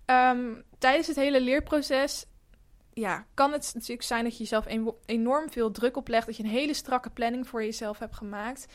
[0.06, 2.26] Um, tijdens het hele leerproces
[2.98, 4.66] ja, kan het natuurlijk zijn dat je jezelf
[5.06, 6.26] enorm veel druk oplegt.
[6.26, 8.66] Dat je een hele strakke planning voor jezelf hebt gemaakt.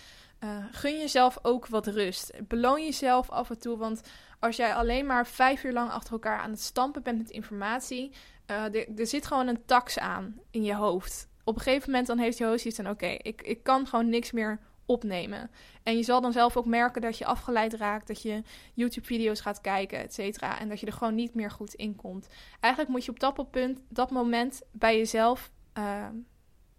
[0.43, 2.31] Uh, gun jezelf ook wat rust.
[2.47, 3.77] Beloon jezelf af en toe.
[3.77, 4.01] Want
[4.39, 8.11] als jij alleen maar vijf uur lang achter elkaar aan het stampen bent met informatie.
[8.51, 11.27] Uh, er zit gewoon een tax aan in je hoofd.
[11.43, 14.09] Op een gegeven moment dan heeft je hoofd iets van: oké, ik, ik kan gewoon
[14.09, 15.51] niks meer opnemen.
[15.83, 18.41] En je zal dan zelf ook merken dat je afgeleid raakt, dat je
[18.73, 20.59] YouTube-video's gaat kijken, et cetera.
[20.59, 22.27] En dat je er gewoon niet meer goed in komt.
[22.59, 26.07] Eigenlijk moet je op dat, punt, dat moment bij jezelf uh,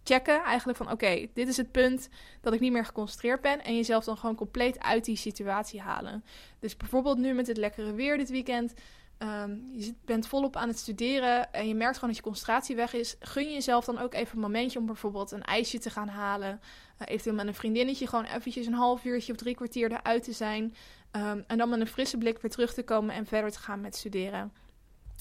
[0.04, 0.42] checken.
[0.42, 2.08] Eigenlijk van oké, dit is het punt
[2.40, 3.64] dat ik niet meer geconcentreerd ben.
[3.64, 6.24] En jezelf dan gewoon compleet uit die situatie halen.
[6.58, 8.74] Dus bijvoorbeeld nu met het lekkere weer dit weekend.
[9.18, 12.92] Um, je bent volop aan het studeren en je merkt gewoon dat je concentratie weg
[12.92, 13.16] is.
[13.20, 16.60] Gun je jezelf dan ook even een momentje om bijvoorbeeld een ijsje te gaan halen.
[16.60, 20.32] Uh, eventueel met een vriendinnetje gewoon eventjes een half uurtje of drie kwartier eruit te
[20.32, 20.74] zijn.
[21.12, 23.80] Um, en dan met een frisse blik weer terug te komen en verder te gaan
[23.80, 24.52] met studeren.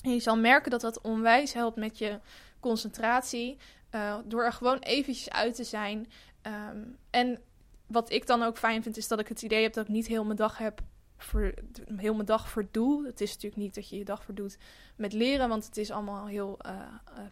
[0.02, 2.20] En je zal merken dat dat onwijs helpt met je
[2.60, 3.58] concentratie.
[3.92, 6.12] Uh, door er gewoon eventjes uit te zijn.
[6.42, 7.42] Um, en
[7.88, 10.08] wat ik dan ook fijn vind, is dat ik het idee heb dat ik niet
[10.08, 10.82] heel mijn dag heb
[11.26, 11.54] voor,
[11.96, 13.06] heel mijn dag verdoe.
[13.06, 14.58] Het is natuurlijk niet dat je je dag verdoet
[14.96, 17.24] met leren, want het is allemaal heel uh, uh,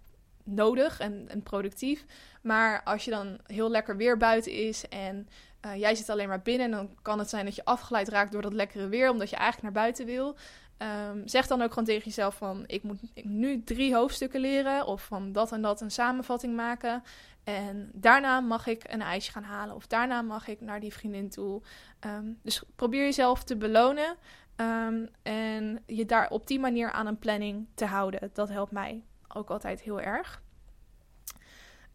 [0.44, 2.06] nodig en, productief.
[2.42, 5.28] Maar als je dan heel lekker weer buiten is en
[5.66, 8.42] uh, jij zit alleen maar binnen, dan kan het zijn dat je afgeleid raakt door
[8.42, 10.36] dat lekkere weer, omdat je eigenlijk naar buiten wil.
[10.82, 15.04] Um, zeg dan ook gewoon tegen jezelf van ik moet nu drie hoofdstukken leren of
[15.04, 17.04] van dat en dat een samenvatting maken.
[17.44, 21.30] En daarna mag ik een ijsje gaan halen of daarna mag ik naar die vriendin
[21.30, 21.62] toe.
[22.06, 24.16] Um, dus probeer jezelf te belonen
[24.56, 28.30] um, en je daar op die manier aan een planning te houden.
[28.34, 30.42] Dat helpt mij ook altijd heel erg.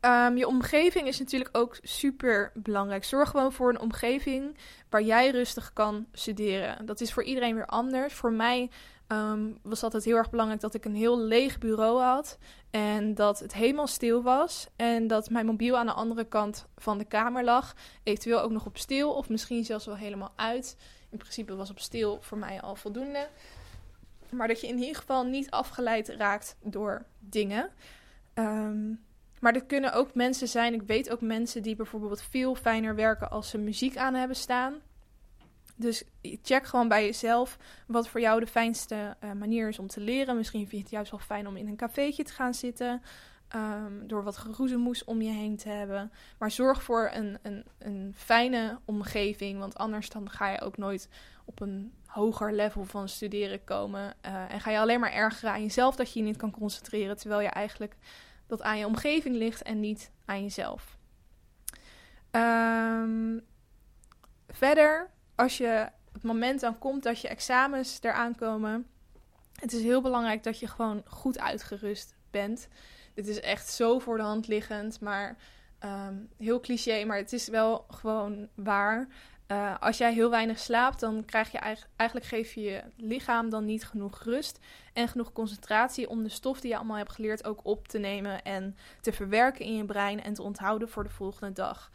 [0.07, 3.05] Um, je omgeving is natuurlijk ook super belangrijk.
[3.05, 4.57] Zorg gewoon voor een omgeving
[4.91, 6.87] waar jij rustig kan studeren.
[6.87, 8.15] Dat is voor iedereen weer anders.
[8.15, 8.71] Voor mij
[9.09, 12.39] um, was altijd heel erg belangrijk dat ik een heel leeg bureau had.
[12.71, 14.69] En dat het helemaal stil was.
[14.77, 17.75] En dat mijn mobiel aan de andere kant van de kamer lag.
[18.03, 20.77] Eventueel ook nog op stil of misschien zelfs wel helemaal uit.
[21.11, 23.29] in principe was op stil voor mij al voldoende.
[24.31, 27.71] Maar dat je in ieder geval niet afgeleid raakt door dingen.
[28.35, 28.93] Ehm,
[29.41, 30.75] maar dat kunnen ook mensen zijn.
[30.75, 34.75] Ik weet ook mensen die bijvoorbeeld veel fijner werken als ze muziek aan hebben staan.
[35.77, 36.05] Dus
[36.43, 40.37] check gewoon bij jezelf wat voor jou de fijnste uh, manier is om te leren.
[40.37, 43.03] Misschien vind je het juist wel fijn om in een cafeetje te gaan zitten.
[43.55, 46.13] Um, door wat geroezemoes om je heen te hebben.
[46.39, 49.59] Maar zorg voor een, een, een fijne omgeving.
[49.59, 51.09] Want anders dan ga je ook nooit
[51.45, 54.15] op een hoger level van studeren komen.
[54.27, 57.17] Uh, en ga je alleen maar ergeren aan jezelf dat je je niet kan concentreren.
[57.17, 57.97] Terwijl je eigenlijk
[58.47, 60.99] dat aan je omgeving ligt en niet aan jezelf.
[62.31, 63.45] Um,
[64.49, 68.87] verder, als je het moment dan komt dat je examens eraan komen.
[69.53, 72.69] Het is heel belangrijk dat je gewoon goed uitgerust bent.
[73.15, 75.37] Dit is echt zo voor de hand liggend, maar
[75.85, 79.09] um, heel cliché, maar het is wel gewoon waar.
[79.49, 81.59] Uh, als jij heel weinig slaapt, dan krijg je
[81.97, 84.59] eigenlijk, geef je je lichaam dan niet genoeg rust
[84.93, 88.43] en genoeg concentratie om de stof die je allemaal hebt geleerd ook op te nemen
[88.43, 91.91] en te verwerken in je brein en te onthouden voor de volgende dag.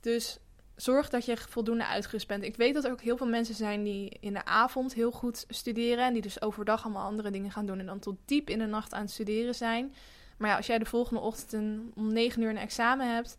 [0.00, 0.38] Dus
[0.76, 2.44] zorg dat je voldoende uitgerust bent.
[2.44, 5.44] Ik weet dat er ook heel veel mensen zijn die in de avond heel goed
[5.48, 8.58] studeren en die dus overdag allemaal andere dingen gaan doen en dan tot diep in
[8.58, 9.94] de nacht aan het studeren zijn.
[10.36, 13.38] Maar ja, als jij de volgende ochtend om 9 uur een examen hebt,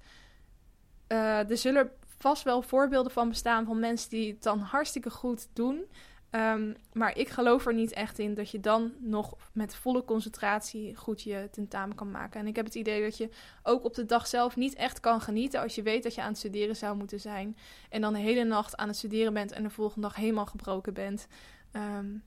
[1.08, 1.91] uh, er zullen
[2.26, 5.86] vast wel voorbeelden van bestaan van mensen die het dan hartstikke goed doen.
[6.32, 10.96] Um, maar ik geloof er niet echt in dat je dan nog met volle concentratie
[10.96, 12.40] goed je tentamen kan maken.
[12.40, 13.30] En ik heb het idee dat je
[13.64, 16.28] ook op de dag zelf niet echt kan genieten als je weet dat je aan
[16.28, 17.58] het studeren zou moeten zijn.
[17.90, 20.94] En dan de hele nacht aan het studeren bent en de volgende dag helemaal gebroken
[20.94, 21.28] bent.
[21.74, 22.24] Um,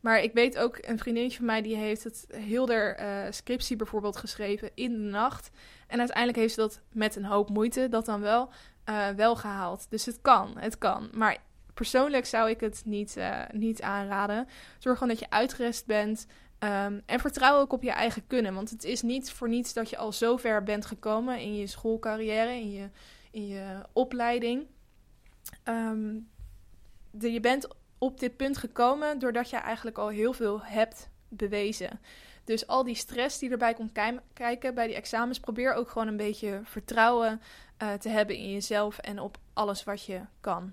[0.00, 3.76] maar ik weet ook, een vriendinnetje van mij die heeft het heel der uh, scriptie
[3.76, 5.50] bijvoorbeeld geschreven in de nacht.
[5.86, 8.50] En uiteindelijk heeft ze dat met een hoop moeite dat dan wel,
[8.88, 9.86] uh, wel gehaald.
[9.90, 11.10] Dus het kan, het kan.
[11.12, 11.36] Maar
[11.74, 14.48] persoonlijk zou ik het niet, uh, niet aanraden.
[14.78, 16.26] Zorg gewoon dat je uitgerust bent.
[16.58, 18.54] Um, en vertrouw ook op je eigen kunnen.
[18.54, 21.66] Want het is niet voor niets dat je al zo ver bent gekomen in je
[21.66, 22.88] schoolcarrière, in je,
[23.30, 24.66] in je opleiding.
[27.10, 27.68] De, je bent
[27.98, 32.00] op dit punt gekomen doordat je eigenlijk al heel veel hebt bewezen.
[32.44, 33.98] Dus al die stress die erbij komt
[34.32, 37.40] kijken bij die examens, probeer ook gewoon een beetje vertrouwen
[37.82, 40.72] uh, te hebben in jezelf en op alles wat je kan.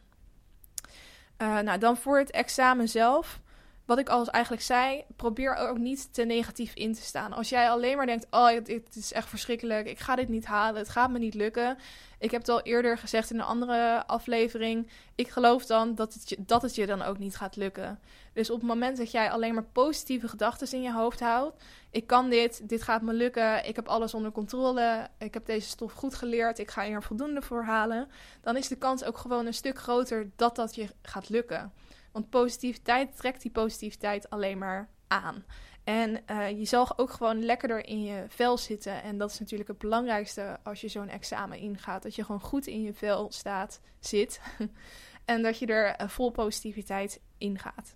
[1.37, 3.39] Uh, nou, dan voor het examen zelf.
[3.85, 7.33] Wat ik al eigenlijk zei, probeer ook niet te negatief in te staan.
[7.33, 10.81] Als jij alleen maar denkt: Oh, het is echt verschrikkelijk, ik ga dit niet halen,
[10.81, 11.77] het gaat me niet lukken,
[12.21, 14.87] ik heb het al eerder gezegd in een andere aflevering.
[15.15, 17.99] Ik geloof dan dat het, je, dat het je dan ook niet gaat lukken.
[18.33, 21.63] Dus op het moment dat jij alleen maar positieve gedachten in je hoofd houdt.
[21.89, 25.67] Ik kan dit, dit gaat me lukken, ik heb alles onder controle, ik heb deze
[25.67, 28.09] stof goed geleerd, ik ga er voldoende voor halen.
[28.41, 31.73] Dan is de kans ook gewoon een stuk groter dat dat je gaat lukken.
[32.11, 35.43] Want positiviteit trekt die positiviteit alleen maar aan.
[35.83, 39.03] En uh, je zal ook gewoon lekkerder in je vel zitten.
[39.03, 42.03] En dat is natuurlijk het belangrijkste als je zo'n examen ingaat.
[42.03, 44.41] Dat je gewoon goed in je vel staat, zit.
[45.25, 47.95] en dat je er uh, vol positiviteit in gaat.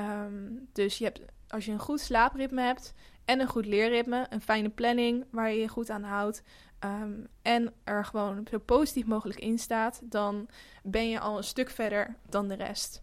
[0.00, 4.40] Um, dus je hebt, als je een goed slaapritme hebt en een goed leerritme, een
[4.40, 6.42] fijne planning waar je je goed aan houdt.
[6.84, 10.48] Um, en er gewoon zo positief mogelijk in staat, dan
[10.82, 13.02] ben je al een stuk verder dan de rest.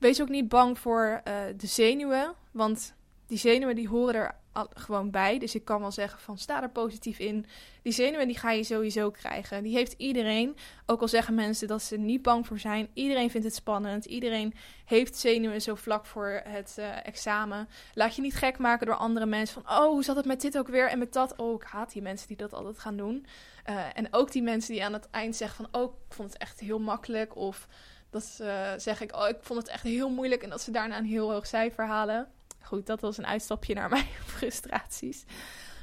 [0.00, 2.94] Wees ook niet bang voor uh, de zenuwen, want
[3.26, 4.34] die zenuwen die horen er
[4.74, 5.38] gewoon bij.
[5.38, 7.46] Dus ik kan wel zeggen van sta er positief in.
[7.82, 9.62] Die zenuwen die ga je sowieso krijgen.
[9.62, 10.56] Die heeft iedereen.
[10.86, 12.88] Ook al zeggen mensen dat ze er niet bang voor zijn.
[12.94, 14.04] Iedereen vindt het spannend.
[14.04, 17.68] Iedereen heeft zenuwen zo vlak voor het uh, examen.
[17.94, 20.58] Laat je niet gek maken door andere mensen van oh hoe zat het met dit
[20.58, 21.36] ook weer en met dat.
[21.36, 23.26] Oh ik haat die mensen die dat altijd gaan doen.
[23.70, 26.42] Uh, en ook die mensen die aan het eind zeggen van oh ik vond het
[26.42, 27.68] echt heel makkelijk of
[28.10, 30.42] dat uh, zeg ik, oh, ik vond het echt heel moeilijk.
[30.42, 32.28] En dat ze daarna een heel hoog cijfer halen.
[32.62, 35.24] Goed, dat was een uitstapje naar mijn frustraties.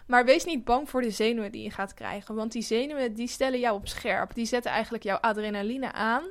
[0.07, 2.35] Maar wees niet bang voor de zenuwen die je gaat krijgen.
[2.35, 4.33] Want die zenuwen die stellen jou op scherp.
[4.33, 6.23] Die zetten eigenlijk jouw adrenaline aan.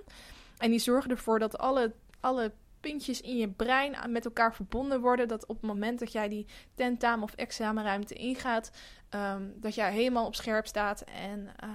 [0.58, 5.28] En die zorgen ervoor dat alle, alle puntjes in je brein met elkaar verbonden worden.
[5.28, 8.70] Dat op het moment dat jij die tentamen of examenruimte ingaat,
[9.10, 11.70] um, dat jij helemaal op scherp staat en uh,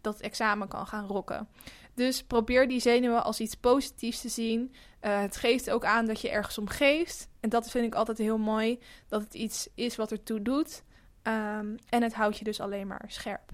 [0.00, 1.48] dat examen kan gaan rocken.
[1.98, 4.72] Dus probeer die zenuwen als iets positiefs te zien.
[5.02, 7.28] Uh, het geeft ook aan dat je ergens om geeft.
[7.40, 8.78] En dat vind ik altijd heel mooi.
[9.08, 10.82] Dat het iets is wat ertoe doet.
[11.22, 13.52] Um, en het houdt je dus alleen maar scherp.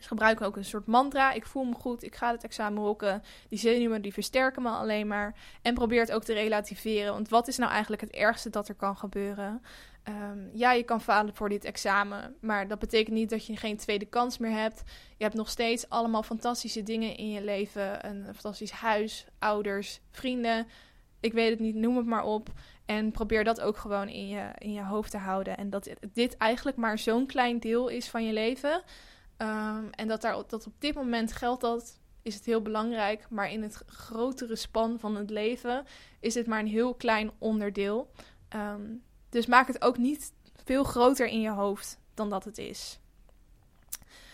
[0.00, 1.32] Dus gebruik ook een soort mantra.
[1.32, 3.22] Ik voel me goed, ik ga het examen rocken.
[3.48, 5.34] Die zenuwen die versterken me alleen maar.
[5.62, 7.12] En probeer het ook te relativeren.
[7.12, 9.62] Want wat is nou eigenlijk het ergste dat er kan gebeuren?
[10.02, 12.34] Ehm, ja, je kan falen voor dit examen.
[12.40, 14.82] Maar dat betekent niet dat je geen tweede kans meer hebt.
[15.16, 18.06] Je hebt nog steeds allemaal fantastische dingen in je leven.
[18.06, 20.66] Een fantastisch huis, ouders, vrienden.
[21.20, 22.48] Ik weet het niet, noem het maar op.
[22.86, 25.56] En probeer dat ook gewoon in je, in je hoofd te houden.
[25.56, 28.82] En dat dit eigenlijk maar zo'n klein deel is van je leven.
[29.40, 33.26] Ehm, en dat, daar, dat op dit moment geldt dat, is het heel belangrijk.
[33.30, 35.86] Maar in het grotere span van het leven
[36.20, 38.10] is het maar een heel klein onderdeel.
[38.48, 38.82] Ehm,
[39.28, 40.32] dus maak het ook niet
[40.64, 42.98] veel groter in je hoofd dan dat het is.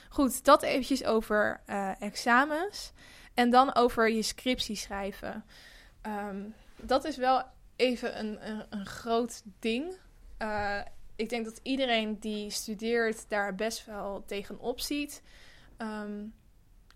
[0.09, 2.93] Goed, dat eventjes over uh, examens.
[3.35, 5.45] En dan over je scriptie schrijven.
[6.01, 6.43] Ehm,
[6.77, 7.43] dat is wel
[7.77, 8.39] even een,
[8.71, 9.97] een, groot ding.
[10.43, 10.81] Uh,
[11.17, 15.23] ik denk dat iedereen die studeert daar best wel tegenop ziet.
[15.79, 16.35] Um,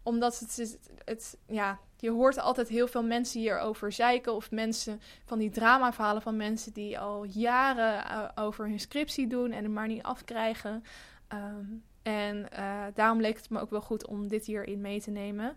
[0.02, 4.34] omdat het, het, ja, je hoort altijd heel veel mensen hierover zeiken.
[4.34, 9.52] Of mensen van die dramaverhalen van mensen die al jaren uh, over hun scriptie doen
[9.52, 10.84] en het maar niet afkrijgen.
[11.32, 15.10] Um, en uh, daarom leek het me ook wel goed om dit hierin mee te
[15.10, 15.56] nemen.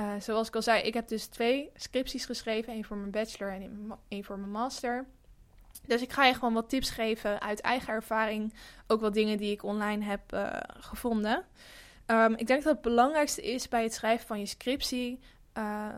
[0.00, 2.72] Uh, zoals ik al zei, ik heb dus twee scripties geschreven.
[2.72, 5.06] één voor mijn bachelor en één voor mijn master.
[5.86, 8.54] Dus ik ga je gewoon wat tips geven uit eigen ervaring.
[8.86, 11.44] Ook wat dingen die ik online heb uh, gevonden.
[12.06, 15.18] Um, ik denk dat het belangrijkste is bij het schrijven van je scriptie.
[15.58, 15.88] Uh,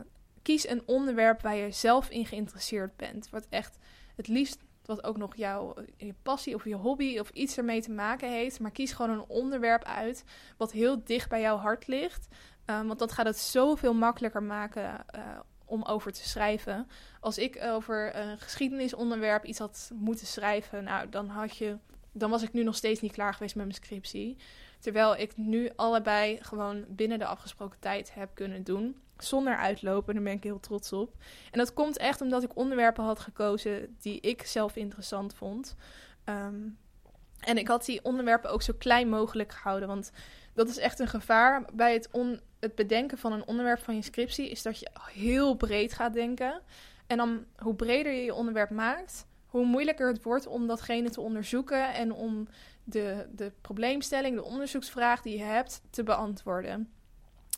[0.43, 3.31] kies een onderwerp waar je zelf in geïnteresseerd bent.
[3.31, 3.79] Wat echt
[4.17, 7.91] het liefst, wat ook nog jouw je passie of je hobby of iets ermee te
[7.91, 8.61] maken heeft.
[8.61, 10.25] Maar kies gewoon een onderwerp uit
[10.57, 12.29] wat heel dicht bij jouw hart ligt.
[12.67, 15.39] Um, want dat gaat het zoveel makkelijker maken uh,
[15.75, 16.89] om over te schrijven.
[17.21, 21.77] Als ik over een geschiedenisonderwerp iets had moeten schrijven, nou, dan, had je,
[22.13, 24.37] dan was ik nu nog steeds niet klaar geweest met mijn scriptie.
[24.79, 28.97] Terwijl ik nu allebei gewoon binnen de afgesproken tijd heb kunnen doen.
[29.19, 31.15] Zonder uitlopen, daar ben ik heel trots op.
[31.51, 35.77] En dat komt echt omdat ik onderwerpen had gekozen die ik zelf interessant vond.
[36.25, 36.79] Um,
[37.41, 39.89] en ik had die onderwerpen ook zo klein mogelijk gehouden.
[39.89, 40.11] Want
[40.55, 44.03] dat is echt een gevaar bij het, on, het bedenken van een onderwerp van je
[44.03, 44.51] scriptie.
[44.51, 46.61] Is dat je heel breed gaat denken.
[47.07, 51.21] En dan hoe breder je je onderwerp maakt, hoe moeilijker het wordt om datgene te
[51.21, 51.95] onderzoeken.
[51.95, 52.49] En om
[52.85, 56.89] de, de probleemstelling, de onderzoeksvraag die je hebt, te beantwoorden.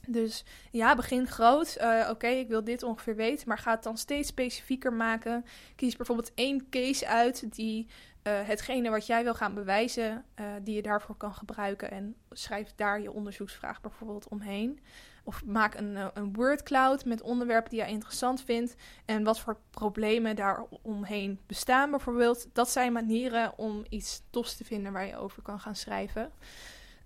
[0.06, 1.76] Dus ja, begin groot.
[1.80, 5.44] Uh, Oké, ik wil dit ongeveer weten, maar ga het dan steeds specifieker maken.
[5.76, 7.86] Kies bijvoorbeeld één case uit die
[8.30, 11.90] hetgene wat jij wil gaan bewijzen, uh, die je daarvoor kan gebruiken.
[11.90, 14.80] En schrijf daar je onderzoeksvraag bijvoorbeeld omheen.
[15.24, 18.74] Of maak een, uh, een word cloud met onderwerpen die jij interessant vindt.
[19.04, 22.48] En wat voor problemen daar omheen bestaan bijvoorbeeld.
[22.52, 26.32] Dat zijn manieren om iets tofs te vinden waar je over kan gaan schrijven.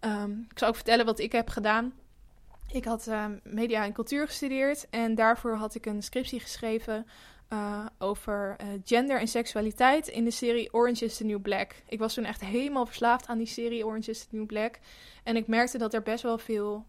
[0.00, 1.92] Um, ik zal ook vertellen wat ik heb gedaan.
[2.72, 3.10] Ik had
[3.42, 7.06] media en cultuur gestudeerd en daarvoor had ik een scriptie geschreven
[7.52, 11.74] uh, over uh, gender en seksualiteit in de serie Orange is the New Black.
[11.88, 14.78] Ik was toen echt helemaal verslaafd aan die serie Orange is the New Black.
[15.22, 16.86] En ik merkte dat er best wel veel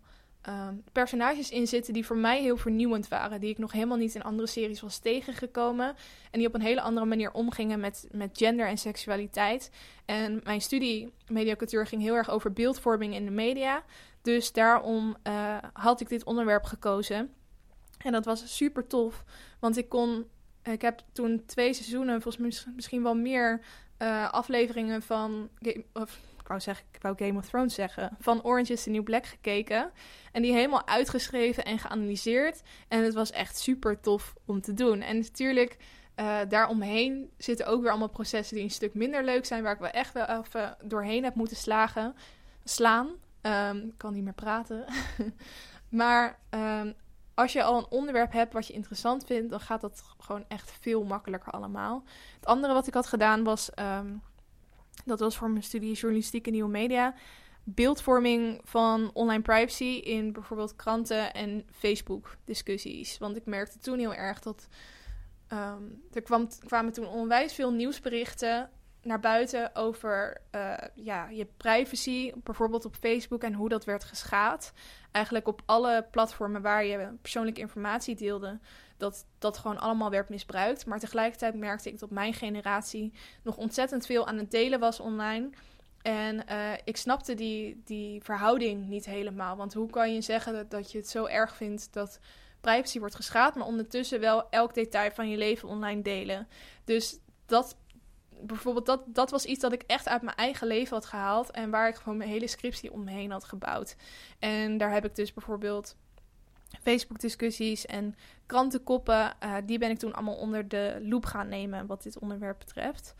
[0.49, 3.39] um, personages in zitten die voor mij heel vernieuwend waren.
[3.39, 5.95] Die ik nog helemaal niet in andere series was tegengekomen.
[6.31, 9.71] En die op een hele andere manier omgingen met, met gender en seksualiteit.
[10.05, 13.83] En mijn studie mediacultuur ging heel erg over beeldvorming in de media.
[14.21, 17.33] Dus daarom uh, had ik dit onderwerp gekozen.
[17.97, 19.23] En dat was super tof,
[19.59, 20.25] want ik kon
[20.63, 23.61] ik heb toen twee seizoenen, volgens mij misschien wel meer
[24.01, 25.49] uh, afleveringen van.
[25.93, 28.17] Of, ik wou, ik wou Game of Thrones zeggen.
[28.19, 29.91] Van Orange is the New Black gekeken.
[30.31, 32.61] En die helemaal uitgeschreven en geanalyseerd.
[32.87, 35.01] En het was echt super tof om te doen.
[35.01, 35.77] En natuurlijk.
[36.15, 39.79] Uh, daaromheen zitten ook weer allemaal processen die een stuk minder leuk zijn, waar ik
[39.79, 42.15] wel echt wel even doorheen heb moeten slagen,
[42.63, 43.07] slaan.
[43.41, 44.85] Um, ik kan niet meer praten.
[45.89, 46.93] maar um,
[47.33, 50.71] als je al een onderwerp hebt wat je interessant vindt, dan gaat dat gewoon echt
[50.79, 52.03] veel makkelijker allemaal.
[52.35, 54.21] Het andere wat ik had gedaan was, um,
[55.05, 57.13] dat was voor mijn studie journalistiek en nieuwe media,
[57.63, 63.17] beeldvorming van online privacy in bijvoorbeeld kranten en Facebook discussies.
[63.17, 64.67] Want ik merkte toen heel erg dat
[65.53, 68.69] um, er kwam, kwamen toen onwijs veel nieuwsberichten
[69.03, 74.73] naar buiten over uh, ja, je privacy, bijvoorbeeld op Facebook en hoe dat werd geschaad.
[75.11, 78.59] Eigenlijk op alle platformen waar je persoonlijke informatie deelde,
[78.97, 80.85] dat dat gewoon allemaal werd misbruikt.
[80.85, 85.49] Maar tegelijkertijd merkte ik dat mijn generatie nog ontzettend veel aan het delen was online.
[86.01, 89.55] En uh, ik snapte die, die verhouding niet helemaal.
[89.55, 92.19] Want hoe kan je zeggen dat, dat je het zo erg vindt dat
[92.61, 96.47] privacy wordt geschaad, maar ondertussen wel elk detail van je leven online delen?
[96.83, 97.77] Dus dat
[98.41, 101.51] bijvoorbeeld dat, dat was iets dat ik echt uit mijn eigen leven had gehaald.
[101.51, 103.95] En waar ik gewoon mijn hele scriptie omheen had gebouwd.
[104.39, 105.95] En daar heb ik dus bijvoorbeeld
[106.81, 108.15] Facebook-discussies en
[108.45, 109.33] krantenkoppen.
[109.43, 113.15] Uh, die ben ik toen allemaal onder de loep gaan nemen wat dit onderwerp betreft.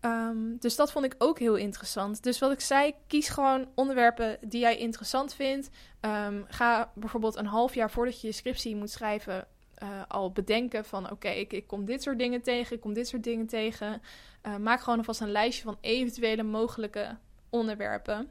[0.00, 2.22] Um, dus dat vond ik ook heel interessant.
[2.22, 5.70] Dus wat ik zei, kies gewoon onderwerpen die jij interessant vindt.
[6.00, 9.46] Um, ga bijvoorbeeld een half jaar voordat je je scriptie moet schrijven,
[9.82, 13.08] uh, al bedenken van oké, ik, ik, kom dit soort dingen tegen, ik kom dit
[13.08, 14.02] soort dingen tegen.
[14.46, 17.16] Uh, maak gewoon alvast een lijstje van eventuele mogelijke
[17.48, 18.30] onderwerpen.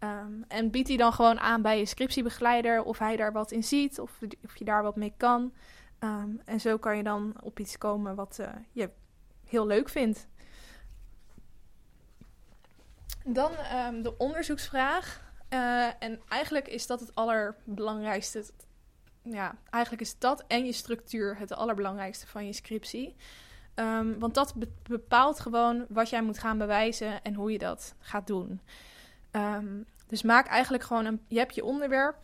[0.00, 3.64] Um, en bied die dan gewoon aan bij je scriptiebegeleider of hij daar wat in
[3.64, 5.52] ziet of, of je daar wat mee kan.
[6.00, 8.90] Um, en zo kan je dan op iets komen wat uh, je
[9.44, 10.26] heel leuk vindt.
[13.24, 13.50] Dan
[13.86, 15.26] um, de onderzoeksvraag.
[15.98, 18.44] En eigenlijk is dat het allerbelangrijkste.
[19.22, 23.16] Ja, eigenlijk is dat en je structuur het allerbelangrijkste van je scriptie.
[23.74, 27.94] Um, want dat be bepaalt gewoon wat jij moet gaan bewijzen en hoe je dat
[27.98, 28.60] gaat doen.
[29.32, 31.24] Um, dus maak eigenlijk gewoon een.
[31.28, 32.16] Je hebt je onderwerp.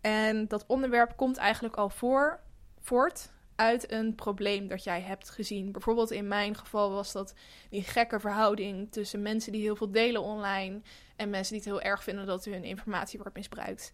[0.00, 2.40] En dat onderwerp komt eigenlijk al voor,
[2.80, 5.72] voort uit een probleem dat jij hebt gezien.
[5.72, 7.34] Bijvoorbeeld in mijn geval was dat
[7.70, 10.80] die gekke verhouding tussen mensen die heel veel delen online
[11.16, 13.92] en mensen die het heel erg vinden dat hun informatie wordt misbruikt.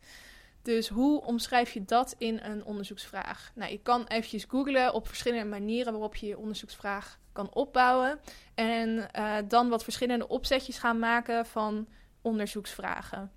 [0.65, 3.53] Dus hoe omschrijf je dat in een onderzoeksvraag?
[3.55, 8.21] Nou, je kan eventjes googlen op verschillende manieren waarop je je onderzoeksvraag kan opbouwen.
[8.55, 11.89] En uh, dan wat verschillende opzetjes gaan maken van
[12.23, 13.33] onderzoeksvragen.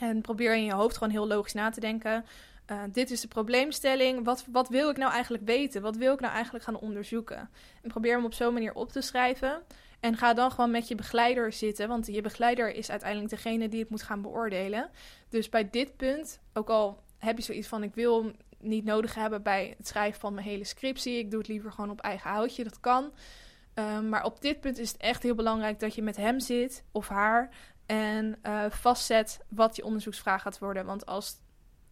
[0.00, 2.24] En probeer in je hoofd gewoon heel logisch na te denken.
[2.70, 4.24] Uh, dit is de probleemstelling.
[4.24, 5.82] Wat, wat wil ik nou eigenlijk weten?
[5.82, 7.50] Wat wil ik nou eigenlijk gaan onderzoeken?
[7.82, 9.62] En probeer hem op zo'n manier op te schrijven.
[10.00, 11.88] En ga dan gewoon met je begeleider zitten.
[11.88, 14.90] Want je begeleider is uiteindelijk degene die het moet gaan beoordelen.
[15.28, 19.42] Dus bij dit punt, ook al heb je zoiets van: ik wil niet nodig hebben
[19.42, 21.18] bij het schrijven van mijn hele scriptie.
[21.18, 22.64] Ik doe het liever gewoon op eigen houtje.
[22.64, 23.12] Dat kan.
[23.74, 26.84] Um, maar op dit punt is het echt heel belangrijk dat je met hem zit
[26.92, 27.50] of haar.
[27.86, 30.86] En uh, vastzet wat je onderzoeksvraag gaat worden.
[30.86, 31.36] Want als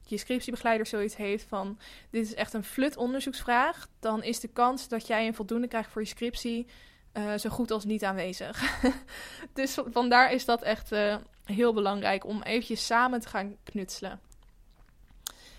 [0.02, 1.78] je scriptiebegeleider zoiets heeft van:
[2.10, 5.90] dit is echt een flut onderzoeksvraag, dan is de kans dat jij een voldoende krijgt
[5.90, 6.66] voor je scriptie
[7.16, 8.80] uh, zo goed als niet aanwezig.
[9.52, 14.20] dus vandaar is dat echt uh, heel belangrijk om eventjes samen te gaan knutselen.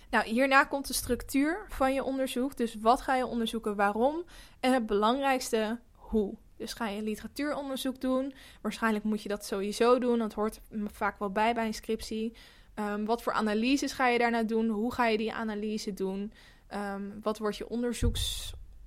[0.10, 2.58] Nou, hierna komt de structuur van je onderzoek.
[2.58, 4.24] Dus wat ga je onderzoeken, waarom
[4.60, 6.36] en het belangrijkste, hoe.
[6.58, 8.34] Dus ga je literatuuronderzoek doen.
[8.62, 10.20] Waarschijnlijk moet je dat sowieso doen.
[10.20, 12.34] Dat hoort vaak wel bij bij een scriptie.
[12.76, 14.70] Um, wat voor analyses ga je daarna doen?
[14.70, 16.34] Hoe ga je die analyse doen?
[16.74, 17.70] Um, wat wordt je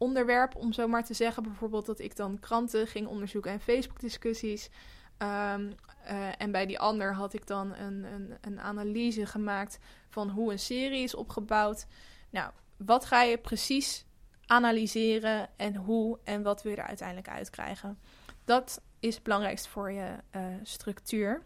[0.00, 1.42] onderzoeksonderwerp, om zo maar te zeggen?
[1.42, 4.70] Bijvoorbeeld dat ik dan kranten ging onderzoeken en Facebook-discussies.
[5.18, 5.74] Um,
[6.10, 9.78] uh, en bij die ander had ik dan een, een, een analyse gemaakt
[10.08, 11.86] van hoe een serie is opgebouwd.
[12.30, 14.04] Nou, wat ga je precies
[14.46, 17.98] analyseren en hoe en wat wil je er uiteindelijk uitkrijgen?
[18.44, 21.42] Dat is het belangrijkste voor je uh, structuur.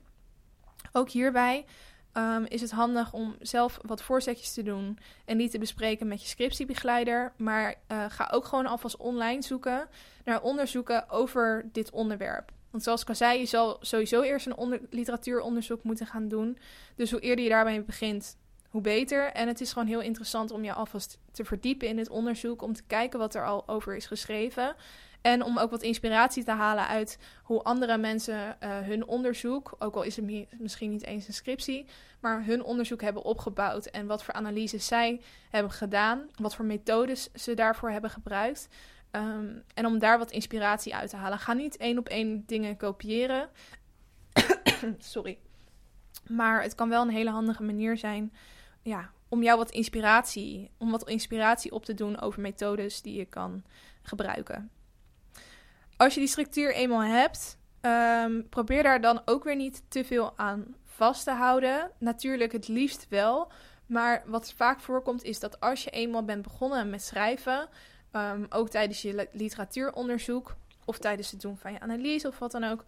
[0.92, 1.64] Ook hierbij
[2.14, 6.22] um, is het handig om zelf wat voorzetjes te doen en die te bespreken met
[6.22, 7.32] je scriptiebegeleider.
[7.36, 9.88] Maar uh, ga ook gewoon alvast online zoeken
[10.24, 12.52] naar onderzoeken over dit onderwerp.
[12.70, 16.58] Want zoals ik al zei, je zal sowieso eerst een onder literatuuronderzoek moeten gaan doen.
[16.96, 18.36] Dus hoe eerder je daarmee begint,
[18.68, 19.32] hoe beter.
[19.32, 22.72] En het is gewoon heel interessant om je alvast te verdiepen in het onderzoek, om
[22.72, 24.74] te kijken wat er al over is geschreven.
[25.24, 29.94] En om ook wat inspiratie te halen uit hoe andere mensen uh, hun onderzoek, ook
[29.94, 31.86] al is het misschien niet eens een scriptie,
[32.20, 35.20] maar hun onderzoek hebben opgebouwd en wat voor analyses zij
[35.50, 38.68] hebben gedaan, wat voor methodes ze daarvoor hebben gebruikt.
[39.10, 41.38] Um, en om daar wat inspiratie uit te halen.
[41.38, 43.48] Ga niet één op één dingen kopiëren.
[44.98, 45.38] Sorry.
[46.28, 48.32] Maar het kan wel een hele handige manier zijn
[48.82, 53.24] ja, om jou wat inspiratie, om wat inspiratie op te doen over methodes die je
[53.24, 53.64] kan
[54.02, 54.70] gebruiken
[56.04, 60.32] als je die structuur eenmaal hebt, um, probeer daar dan ook weer niet te veel
[60.36, 61.90] aan vast te houden.
[61.98, 63.52] Natuurlijk het liefst wel.
[63.86, 67.68] Maar wat vaak voorkomt is dat als je eenmaal bent begonnen met schrijven,
[68.12, 72.64] um, ook tijdens je literatuuronderzoek of tijdens het doen van je analyse of wat dan
[72.64, 72.84] ook,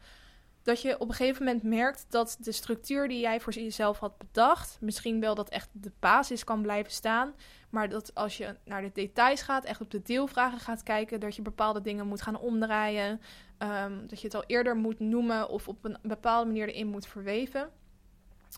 [0.67, 4.19] dat je op een gegeven moment merkt dat de structuur die jij voor jezelf had
[4.19, 7.35] bedacht, misschien wel dat echt de basis kan blijven staan,
[7.71, 11.37] maar dat als je naar de details gaat, echt op de deelvragen gaat kijken, dat
[11.37, 13.21] je bepaalde dingen moet gaan omdraaien,
[13.59, 17.07] um, dat je het al eerder moet noemen of op een bepaalde manier erin moet
[17.07, 17.71] verweven.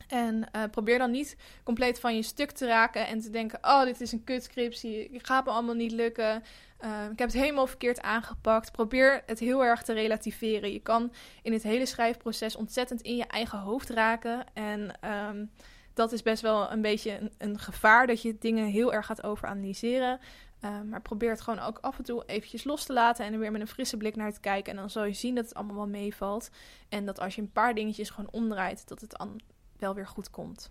[0.09, 3.85] En uh, probeer dan niet compleet van je stuk te raken en te denken: oh,
[3.85, 6.43] dit is een kutscriptie, het gaat me allemaal niet lukken.
[6.85, 8.73] Uh, ik heb het helemaal verkeerd aangepakt.
[8.73, 10.73] Probeer het heel erg te relativeren.
[10.73, 11.13] Je kan
[11.43, 14.45] in het hele schrijfproces ontzettend in je eigen hoofd raken.
[14.53, 14.91] En
[15.29, 15.51] um,
[15.95, 19.23] dat is best wel een beetje een, een, gevaar dat je dingen heel erg gaat
[19.23, 20.21] overanalyseren.
[20.61, 23.39] Ehm, maar probeer het gewoon ook af en toe eventjes los te laten en er
[23.39, 24.73] weer met een frisse blik naar te kijken.
[24.73, 26.51] En dan zal je zien dat het allemaal wel meevalt.
[26.89, 29.41] En dat als je een paar dingetjes gewoon omdraait, dat het dan
[29.79, 30.71] wel weer goed komt.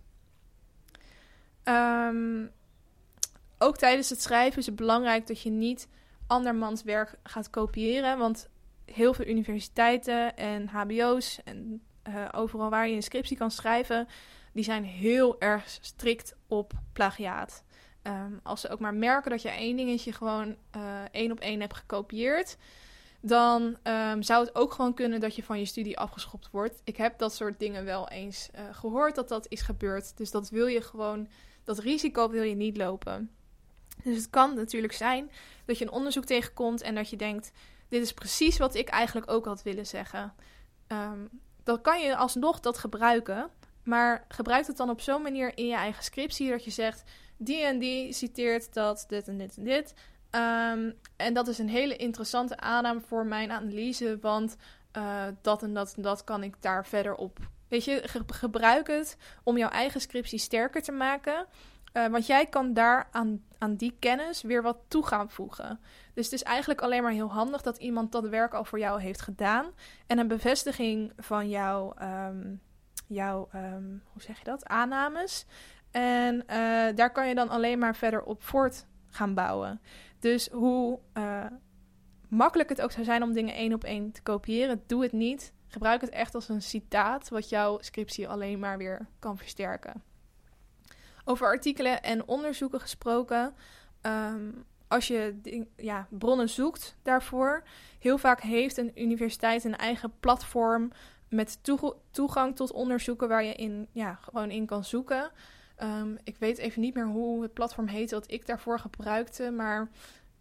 [1.64, 2.46] Ehm,
[3.58, 5.88] ook tijdens het schrijven is het belangrijk dat je niet
[6.28, 8.18] andermans werk gaat kopiëren.
[8.18, 8.50] Want
[8.86, 14.08] heel veel universiteiten en HBO's en uh, overal waar je een scriptie kan schrijven,
[14.54, 17.64] die zijn heel erg strikt op plagiaat.
[18.02, 21.60] Ehm, als ze ook maar merken dat je één dingetje gewoon uh, één op één
[21.60, 22.58] hebt gekopieerd,
[23.22, 26.82] dan um, zou het ook gewoon kunnen dat je van je studie afgeschopt wordt.
[26.84, 30.18] Ik heb dat soort dingen wel eens uh, gehoord dat dat is gebeurd.
[30.18, 31.28] Dus dat wil je gewoon,
[31.64, 33.37] dat risico wil je niet lopen.
[34.04, 35.32] Dus het kan natuurlijk zijn
[35.66, 37.52] dat je een onderzoek tegenkomt en dat je denkt:
[37.90, 40.34] dit is precies wat ik eigenlijk ook had willen zeggen.
[40.88, 41.30] Um,
[41.64, 43.50] dan kan je alsnog dat gebruiken.
[43.84, 47.04] Maar gebruik het dan op zo'n manier in je eigen scriptie dat je zegt:
[47.38, 49.94] die en die citeert dat, dit en dit en dit.
[50.32, 54.56] Um, en dat is een hele interessante aanname voor mijn analyse, want
[54.98, 57.40] uh, dat en dat en dat kan ik daar verder op.
[57.68, 61.46] Weet je, ge gebruik het om jouw eigen scriptie sterker te maken.
[61.94, 65.80] Uh, want jij kan daar aan, aan die kennis weer wat toe gaan voegen.
[66.14, 69.02] Dus het is eigenlijk alleen maar heel handig dat iemand dat werk al voor jou
[69.02, 69.66] heeft gedaan.
[70.08, 72.62] En een bevestiging van jouw, um,
[73.08, 75.46] jouw um, hoe zeg je dat, aannames.
[75.92, 76.46] En uh,
[76.96, 79.82] daar kan je dan alleen maar verder op voort gaan bouwen.
[80.20, 81.46] Dus hoe uh,
[82.28, 85.54] makkelijk het ook zou zijn om dingen één op één te kopiëren, doe het niet.
[85.68, 90.04] Gebruik het echt als een citaat, wat jouw scriptie alleen maar weer kan versterken.
[91.30, 93.54] Over artikelen en onderzoeken gesproken.
[94.02, 95.36] Um, als je
[95.76, 97.64] ja, bronnen zoekt daarvoor,
[98.00, 100.92] heel vaak heeft een universiteit een eigen platform
[101.30, 101.60] met
[102.12, 105.32] toegang tot onderzoeken waar je in, ja, gewoon in kan zoeken.
[105.84, 109.90] Um, ik weet even niet meer hoe het platform heette dat ik daarvoor gebruikte, maar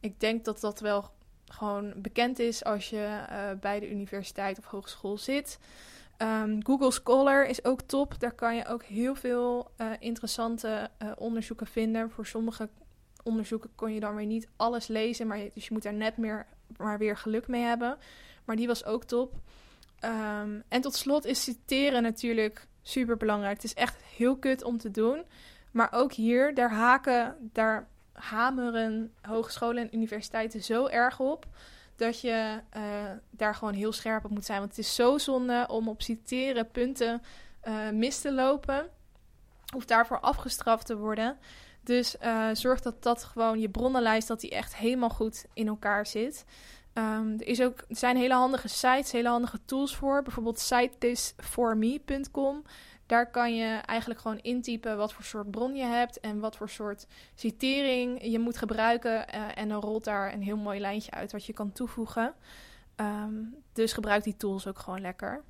[0.01, 1.11] ik denk dat dat wel
[1.47, 5.59] gewoon bekend is als je uh, bij de universiteit of hogeschool zit.
[6.23, 8.21] Um, Google Scholar is ook top.
[8.21, 12.11] Daar kan je ook heel veel uh, interessante uh, onderzoeken vinden.
[12.11, 12.69] Voor sommige
[13.23, 15.27] onderzoeken kon je dan weer niet alles lezen.
[15.27, 16.47] Maar, dus je moet daar net meer,
[16.77, 17.99] maar weer geluk mee hebben.
[18.45, 19.35] Maar die was ook top.
[20.05, 23.55] Um, en tot slot is citeren natuurlijk super belangrijk.
[23.55, 25.25] Het is echt heel kut om te doen.
[25.71, 31.47] Maar ook hier, daar haken, daar hameren hogescholen en universiteiten zo erg op.
[31.97, 32.83] Dat je uh,
[33.31, 34.59] daar gewoon heel scherp op moet zijn.
[34.59, 37.23] Want het is zo zonde om op citeren punten
[37.69, 38.89] uh, mis te lopen.
[39.77, 41.39] Of daarvoor afgestraft te worden.
[41.83, 46.07] Dus uh, zorg dat dat gewoon je bronnenlijst, dat die echt helemaal goed in elkaar
[46.07, 46.45] zit.
[46.95, 50.23] Um, er, is ook, zijn hele handige sites, hele handige tools voor.
[50.23, 52.63] Bijvoorbeeld sitethis4me.com.
[53.07, 56.69] Daar kan je eigenlijk gewoon intypen wat voor soort bron je hebt en wat voor
[56.69, 59.27] soort citering je moet gebruiken.
[59.35, 62.35] Uh, en dan rolt daar een heel mooi lijntje uit wat je kan toevoegen.
[62.97, 65.43] Um, dus gebruik die tools ook gewoon lekker.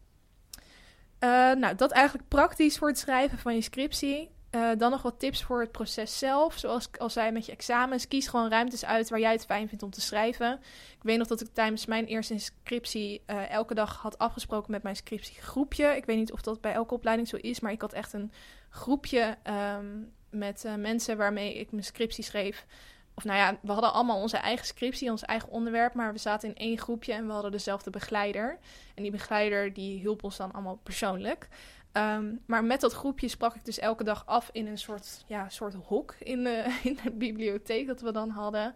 [1.20, 4.30] Uh, nou, dat eigenlijk praktisch voor het schrijven van je scriptie.
[4.50, 6.58] Uh, dan nog wat tips voor het proces zelf.
[6.58, 8.08] Zoals ik al zei met je examens.
[8.08, 10.52] Kies gewoon ruimtes uit waar jij het fijn vindt om te schrijven.
[10.96, 14.82] Ik weet nog dat ik tijdens mijn eerste inscriptie uh, elke dag had afgesproken met
[14.82, 15.96] mijn scriptiegroepje.
[15.96, 18.32] Ik weet niet of dat bij elke opleiding zo is, maar ik had echt een
[18.70, 19.36] groepje
[19.78, 22.66] um, met uh, mensen waarmee ik mijn scriptie schreef.
[23.14, 26.48] Of nou ja, we hadden allemaal onze eigen scriptie, ons eigen onderwerp, maar we zaten
[26.48, 28.58] in één groepje en we hadden dezelfde begeleider.
[28.94, 31.48] En die begeleider die hielp ons dan allemaal persoonlijk.
[31.96, 35.48] Um, maar met dat groepje sprak ik dus elke dag af in een soort, ja,
[35.48, 38.74] soort hok in de, in de bibliotheek dat we dan hadden.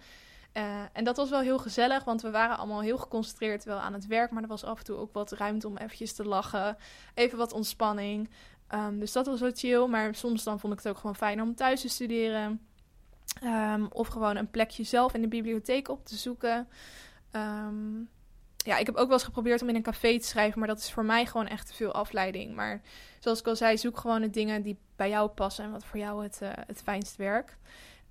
[0.54, 3.92] Uh, en dat was wel heel gezellig, want we waren allemaal heel geconcentreerd wel aan
[3.92, 4.30] het werk.
[4.30, 6.76] Maar er was af en toe ook wat ruimte om eventjes te lachen.
[7.14, 8.30] Even wat ontspanning.
[8.74, 9.86] Um, dus dat was wel chill.
[9.86, 12.60] Maar soms dan vond ik het ook gewoon fijn om thuis te studeren.
[13.44, 16.68] Um, of gewoon een plekje zelf in de bibliotheek op te zoeken.
[17.32, 18.08] Um,
[18.64, 20.78] ja, ik heb ook wel eens geprobeerd om in een café te schrijven, maar dat
[20.78, 22.54] is voor mij gewoon echt te veel afleiding.
[22.54, 22.80] Maar
[23.18, 25.98] zoals ik al zei, zoek gewoon de dingen die bij jou passen en wat voor
[25.98, 27.56] jou het, uh, het fijnst werkt.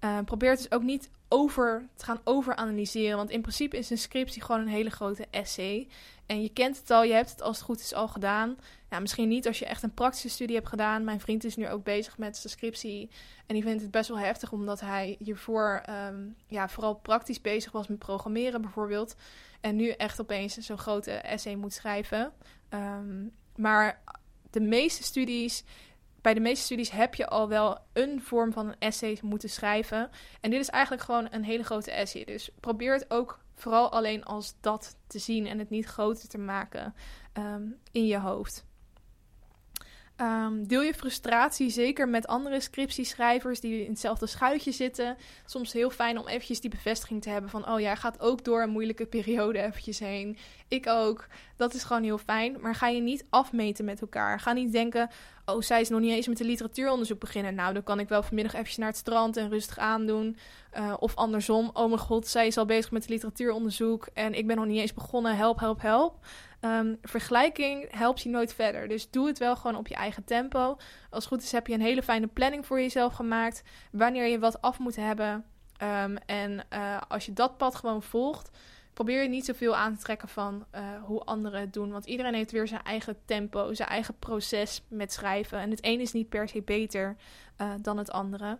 [0.04, 3.98] Uh, probeer het dus ook niet over te gaan overanalyseren, want in principe is een
[3.98, 5.88] scriptie gewoon een hele grote essay.
[6.26, 8.58] En je kent het al, je hebt het als het goed is al gedaan.
[8.90, 11.04] Ja, misschien niet als je echt een praktische studie hebt gedaan.
[11.04, 13.10] Mijn vriend is nu ook bezig met zijn scriptie.
[13.46, 17.72] En die vindt het best wel heftig, omdat hij hiervoor um, ja, vooral praktisch bezig
[17.72, 19.16] was met programmeren bijvoorbeeld.
[19.62, 22.34] En nu echt opeens zo'n grote essay moet schrijven.
[22.70, 24.02] Um, maar
[24.50, 25.64] de meeste studies,
[26.22, 30.10] bij de meeste studies heb je al wel een vorm van een essay moeten schrijven.
[30.42, 32.24] En dit is eigenlijk gewoon een hele grote essay.
[32.24, 36.38] Dus probeer het ook vooral alleen als dat te zien en het niet groter te
[36.38, 36.96] maken
[37.38, 38.68] um, in je hoofd.
[40.22, 45.18] Um, deel je frustratie zeker met andere scriptieschrijvers die in hetzelfde schuitje zitten.
[45.46, 47.70] Soms heel fijn om eventjes die bevestiging te hebben van...
[47.70, 50.38] oh, jij gaat ook door een moeilijke periode eventjes heen.
[50.70, 51.28] Ik ook.
[51.56, 52.58] Dat is gewoon heel fijn.
[52.62, 54.40] Maar ga je niet afmeten met elkaar.
[54.40, 55.10] Ga niet denken,
[55.46, 57.56] oh, zij is nog niet eens met een literatuuronderzoek beginnen.
[57.56, 60.38] Nou, dan kan ik wel vanmiddag eventjes naar het strand en rustig aandoen.
[60.78, 64.08] Uh, of andersom, oh mijn god, zij is al bezig met literatuuronderzoek...
[64.14, 66.26] en ik ben nog niet eens begonnen, help, help, help.
[66.62, 68.88] Um, vergelijking helpt je nooit verder.
[68.88, 70.78] Dus doe het wel gewoon op je eigen tempo.
[71.10, 73.64] Als het goed is heb je een hele fijne planning voor jezelf gemaakt.
[73.92, 75.46] Wanneer je wat af moet hebben.
[76.04, 78.50] Um, en uh, als je dat pad gewoon volgt,
[79.00, 81.92] probeer je niet zoveel aan te trekken van uh, hoe anderen het doen.
[81.92, 85.60] Want iedereen heeft weer zijn eigen tempo, zijn eigen proces met schrijven.
[85.60, 87.16] En het een is niet per se beter
[87.58, 88.58] uh, dan het andere.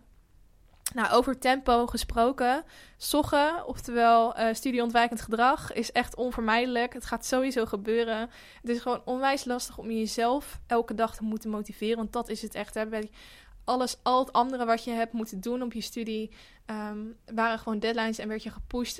[0.94, 2.64] Nou, over tempo gesproken.
[2.96, 6.92] Soggen, oftewel uh, studieontwijkend gedrag, is echt onvermijdelijk.
[6.92, 8.30] Het gaat sowieso gebeuren.
[8.60, 11.96] Het is gewoon onwijs lastig om jezelf elke dag te moeten motiveren.
[11.96, 12.74] Want dat is het echt.
[12.74, 12.88] Hè?
[13.70, 16.30] Alles, al het andere wat je hebt moeten doen op je studie,
[16.66, 18.98] um, waren gewoon deadlines en werd je gepusht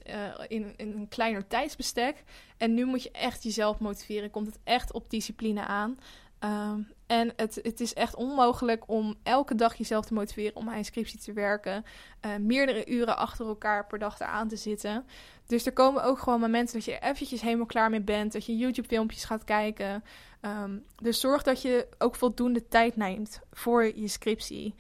[0.49, 2.25] in, in, een kleiner tijdsbestek.
[2.57, 4.31] En nu moet je echt jezelf motiveren.
[4.31, 5.99] Komt het echt op discipline aan.
[6.45, 10.77] Um, en het, het is echt onmogelijk om elke dag jezelf te motiveren om aan
[10.77, 11.85] een scriptie te werken.
[12.27, 15.07] Uh, meerdere uren achter elkaar per dag eraan te zitten.
[15.47, 18.33] Dus er komen ook gewoon momenten dat je eventjes helemaal klaar mee bent.
[18.33, 20.05] Dat je YouTube-filmpjes gaat kijken.
[20.43, 24.75] Um, dus zorg dat je ook voldoende tijd neemt voor je scriptie.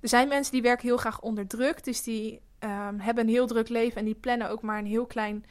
[0.00, 1.84] Er zijn mensen die werken heel graag onder druk.
[1.84, 5.06] Dus die um, hebben een heel druk leven en die plannen ook maar een heel
[5.06, 5.44] klein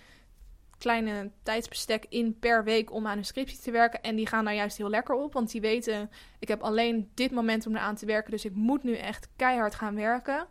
[0.78, 4.02] kleine tijdsbestek in per week om aan een scriptie te werken.
[4.02, 6.10] En die gaan daar juist heel lekker op, want die weten,
[6.40, 9.76] ik heb alleen dit moment om eraan te werken, dus ik moet nu echt keihard
[9.76, 10.48] gaan werken.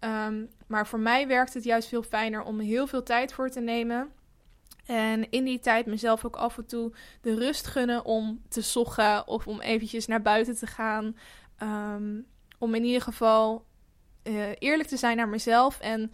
[0.00, 3.60] Um, maar voor mij werkt het juist veel fijner om heel veel tijd voor te
[3.60, 4.12] nemen.
[4.86, 9.28] En in die tijd mezelf ook af en toe de rust gunnen om te zoggen
[9.28, 11.16] of om eventjes naar buiten te gaan.
[11.62, 12.26] Um,
[12.58, 13.64] om in ieder geval
[14.24, 16.12] uh, eerlijk te zijn naar mezelf en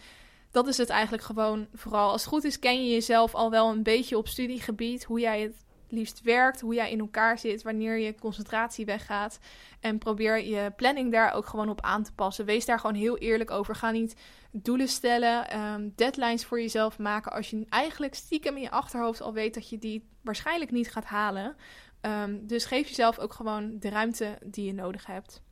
[0.56, 2.10] dat is het eigenlijk gewoon vooral.
[2.10, 5.04] Als het goed is, ken je jezelf al wel een beetje op studiegebied.
[5.04, 9.38] Hoe jij het liefst werkt, hoe jij in elkaar zit, wanneer je concentratie weggaat.
[9.80, 12.44] En probeer je planning daar ook gewoon op aan te passen.
[12.44, 13.74] Wees daar gewoon heel eerlijk over.
[13.74, 14.16] Ga niet
[14.52, 17.32] doelen stellen, um, deadlines voor jezelf maken.
[17.32, 21.04] Als je eigenlijk stiekem in je achterhoofd al weet dat je die waarschijnlijk niet gaat
[21.04, 21.56] halen.
[22.00, 25.42] Um, dus geef jezelf ook gewoon de ruimte die je nodig hebt.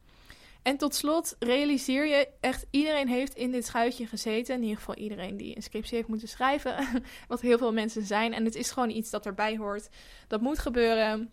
[0.65, 4.55] En tot slot realiseer je echt, iedereen heeft in dit schuitje gezeten.
[4.55, 7.03] In ieder geval iedereen die een scriptie heeft moeten schrijven.
[7.29, 8.33] wat heel veel mensen zijn.
[8.33, 9.89] En het is gewoon iets dat erbij hoort.
[10.29, 11.31] Dat moet gebeuren.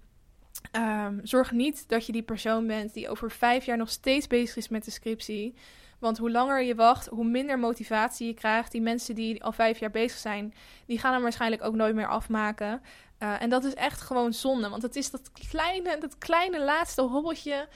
[0.71, 4.55] Um, zorg niet dat je die persoon bent die over vijf jaar nog steeds bezig
[4.55, 5.55] is met de scriptie.
[5.99, 8.71] Want hoe langer je wacht, hoe minder motivatie je krijgt.
[8.71, 10.53] Die mensen die al vijf jaar bezig zijn,
[10.86, 12.82] die gaan hem waarschijnlijk ook nooit meer afmaken.
[13.19, 14.69] Uh, en dat is echt gewoon zonde.
[14.69, 17.67] Want het is dat kleine, dat kleine laatste hobbeltje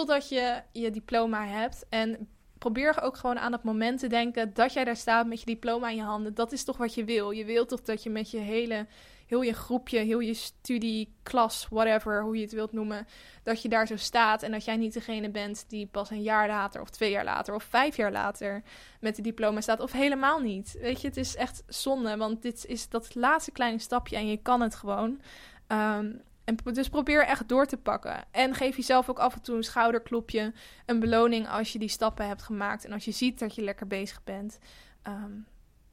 [0.00, 1.86] totdat je je diploma hebt.
[1.88, 2.28] En
[2.58, 5.88] probeer ook gewoon aan het moment te denken dat jij daar staat met je diploma
[5.88, 6.34] in je handen.
[6.34, 7.30] Dat is toch wat je wil.
[7.30, 8.86] Je wilt toch dat je met je hele,
[9.26, 13.06] heel je groepje, heel je studie, klas, whatever, hoe je het wilt noemen,
[13.42, 16.48] dat je daar zo staat en dat jij niet degene bent die pas een jaar
[16.48, 18.62] later of twee jaar later of vijf jaar later
[19.00, 20.76] met de diploma staat of helemaal niet.
[20.80, 24.36] Weet je, het is echt zonde, want dit is dat laatste kleine stapje en je
[24.36, 25.20] kan het gewoon.
[25.68, 28.24] Um, en dus probeer echt door te pakken.
[28.30, 30.52] En geef jezelf ook af en toe een schouderklopje.
[30.86, 32.84] Een beloning als je die stappen hebt gemaakt.
[32.84, 34.58] En als je ziet dat je lekker bezig bent.
[35.08, 35.46] Um,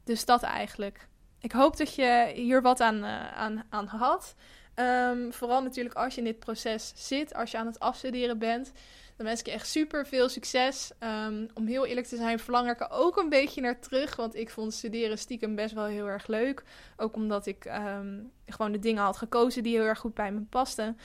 [0.04, 1.08] dus dat eigenlijk.
[1.40, 4.34] Ik hoop dat je hier wat aan, uh, aan, aan had.
[4.74, 7.34] Um, vooral natuurlijk als je in dit proces zit.
[7.34, 8.72] Als je aan het afstuderen bent.
[9.18, 10.90] Dan wens ik je echt super veel succes.
[11.00, 14.16] Um, om heel eerlijk te zijn, verlang ik er ook een beetje naar terug.
[14.16, 16.62] Want ik vond studeren stiekem best wel heel erg leuk.
[16.96, 20.40] Ook omdat ik um, gewoon de dingen had gekozen die heel erg goed bij me
[20.40, 20.98] pasten.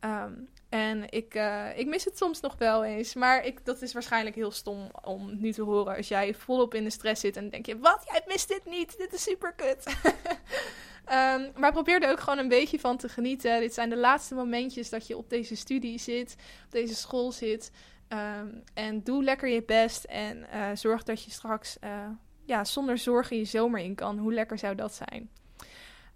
[0.00, 3.14] Um, en ik, uh, ik mis het soms nog wel eens.
[3.14, 5.96] Maar ik, dat is waarschijnlijk heel stom om nu te horen.
[5.96, 8.02] Als jij volop in de stress zit en denk je: Wat?
[8.06, 8.98] Jij mist dit niet?
[8.98, 9.84] Dit is super kut.
[11.12, 13.60] Um, maar probeer er ook gewoon een beetje van te genieten.
[13.60, 17.70] Dit zijn de laatste momentjes dat je op deze studie zit, op deze school zit.
[18.08, 22.08] Um, en doe lekker je best en uh, zorg dat je straks uh,
[22.44, 24.18] ja, zonder zorgen je zomer in kan.
[24.18, 25.30] Hoe lekker zou dat zijn?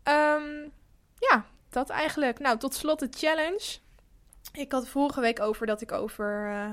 [0.09, 0.73] Um,
[1.19, 2.39] ja, dat eigenlijk.
[2.39, 3.79] Nou, tot slot de challenge.
[4.53, 6.71] Ik had vorige week over dat ik over uh,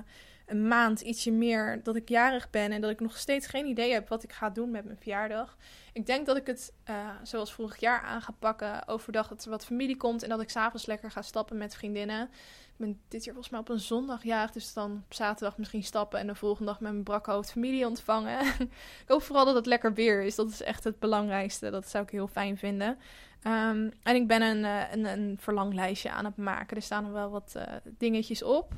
[0.51, 3.91] een maand ietsje meer dat ik jarig ben en dat ik nog steeds geen idee
[3.93, 5.57] heb wat ik ga doen met mijn verjaardag.
[5.93, 9.49] Ik denk dat ik het uh, zoals vorig jaar aan ga pakken overdag dat er
[9.49, 12.29] wat familie komt en dat ik s'avonds lekker ga stappen met vriendinnen.
[12.77, 14.51] ben dit jaar volgens mij op een zondag jarig.
[14.51, 16.19] Dus dan op zaterdag misschien stappen.
[16.19, 18.39] En de volgende dag met mijn brak hoofd familie ontvangen.
[19.03, 20.35] ik hoop vooral dat het lekker weer is.
[20.35, 21.69] Dat is echt het belangrijkste.
[21.69, 22.97] Dat zou ik heel fijn vinden.
[23.41, 26.77] Ehm, en ik ben een, uh, een, een, verlanglijstje aan het maken.
[26.77, 27.63] Er staan er wel wat uh,
[27.97, 28.73] dingetjes op.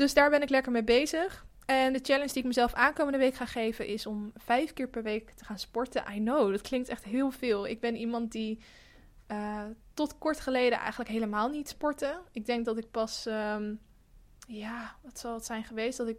[0.00, 1.46] Dus daar ben ik lekker mee bezig.
[1.66, 5.02] En de challenge die ik mezelf aankomende week ga geven is om vijf keer per
[5.02, 6.04] week te gaan sporten.
[6.12, 7.66] I know, dat klinkt echt heel veel.
[7.66, 8.60] Ik ben iemand die
[9.28, 9.62] uh,
[9.94, 12.20] tot kort geleden eigenlijk helemaal niet sporten.
[12.32, 13.80] Ik denk dat ik pas, um,
[14.48, 15.98] ja, wat zal het zijn geweest?
[15.98, 16.18] Dat ik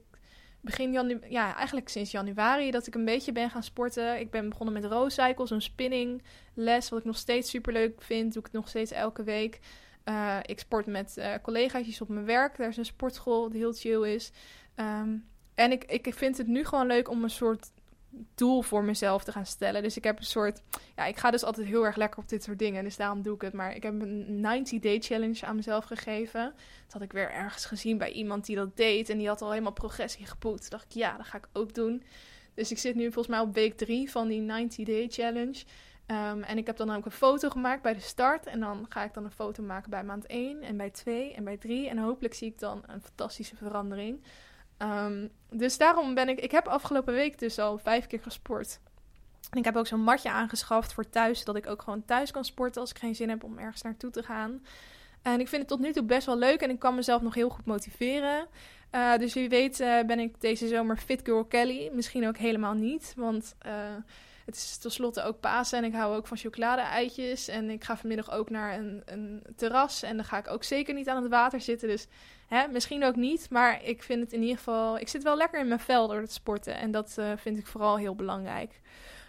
[0.59, 4.19] begin januari, ja, eigenlijk sinds januari, dat ik een beetje ben gaan sporten.
[4.19, 6.23] Ik ben begonnen met row cycles, een spinning
[6.53, 8.33] les, wat ik nog steeds super leuk vind.
[8.33, 9.59] Doe ik nog steeds elke week.
[10.05, 12.57] Uh, ik sport met uh, collega's op mijn werk.
[12.57, 14.31] Daar is een sportschool die heel chill is.
[14.75, 17.71] Um, en ik, ik vind het nu gewoon leuk om een soort
[18.35, 19.81] doel voor mezelf te gaan stellen.
[19.81, 20.61] Dus ik heb een soort.
[20.95, 22.83] Ja, ik ga dus altijd heel erg lekker op dit soort dingen.
[22.83, 23.53] Dus daarom doe ik het.
[23.53, 26.53] Maar ik heb een 90-day challenge aan mezelf gegeven.
[26.83, 29.09] Dat had ik weer ergens gezien bij iemand die dat deed.
[29.09, 30.61] En die had al helemaal progressie geboekt.
[30.61, 32.03] Toen dacht ik, ja, dat ga ik ook doen.
[32.53, 35.63] Dus ik zit nu volgens mij op week 3 van die 90-day challenge.
[36.11, 38.45] Um, en ik heb dan ook een foto gemaakt bij de start.
[38.45, 41.43] En dan ga ik dan een foto maken bij maand 1 en bij 2 en
[41.43, 41.89] bij 3.
[41.89, 44.23] En hopelijk zie ik dan een fantastische verandering.
[44.77, 46.39] Um, dus daarom ben ik...
[46.39, 48.79] Ik heb afgelopen week dus al vijf keer gesport.
[49.49, 51.39] En ik heb ook zo'n matje aangeschaft voor thuis.
[51.39, 54.09] Zodat ik ook gewoon thuis kan sporten als ik geen zin heb om ergens naartoe
[54.09, 54.65] te gaan.
[55.21, 56.61] En ik vind het tot nu toe best wel leuk.
[56.61, 58.47] En ik kan mezelf nog heel goed motiveren.
[58.91, 61.89] Uh, dus wie weet uh, ben ik deze zomer Fit Girl Kelly.
[61.93, 63.13] Misschien ook helemaal niet.
[63.15, 63.55] Want...
[63.65, 63.71] Uh,
[64.45, 67.47] het is tenslotte ook Pasen en ik hou ook van chocolade-eitjes.
[67.47, 70.93] En ik ga vanmiddag ook naar een, een terras en dan ga ik ook zeker
[70.93, 71.87] niet aan het water zitten.
[71.87, 72.07] Dus
[72.47, 74.97] hè, misschien ook niet, maar ik vind het in ieder geval...
[74.97, 77.67] Ik zit wel lekker in mijn vel door het sporten en dat uh, vind ik
[77.67, 78.81] vooral heel belangrijk.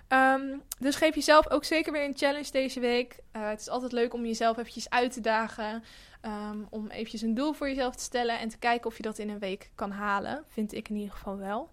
[0.08, 3.18] Um, dus geef jezelf ook zeker weer een challenge deze week.
[3.36, 5.84] Uh, het is altijd leuk om jezelf eventjes uit te dagen.
[6.22, 9.18] Um, om eventjes een doel voor jezelf te stellen en te kijken of je dat
[9.18, 10.44] in een week kan halen.
[10.48, 11.72] Vind ik in ieder geval wel.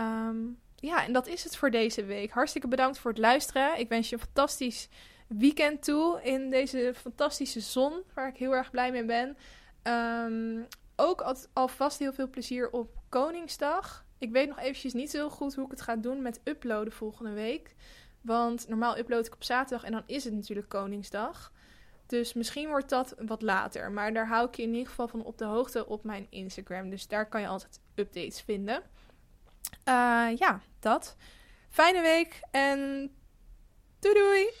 [0.00, 2.30] Um, ja, en dat is het voor deze week.
[2.30, 3.78] Hartstikke bedankt voor het luisteren.
[3.78, 4.88] Ik wens je een fantastisch
[5.26, 9.36] weekend toe in deze fantastische zon, waar ik heel erg blij mee ben.
[9.82, 10.66] Um,
[10.96, 14.04] ook al, alvast heel veel plezier op Koningsdag.
[14.18, 17.32] Ik weet nog eventjes niet zo goed hoe ik het ga doen met uploaden volgende
[17.32, 17.74] week.
[18.20, 21.52] Want normaal upload ik op zaterdag en dan is het natuurlijk Koningsdag.
[22.06, 23.92] Dus misschien wordt dat wat later.
[23.92, 26.90] Maar daar hou ik je in ieder geval van op de hoogte op mijn Instagram.
[26.90, 28.82] Dus daar kan je altijd updates vinden.
[29.88, 31.16] Uh, ja, dat.
[31.70, 33.10] Fijne week en
[34.00, 34.52] doei doei!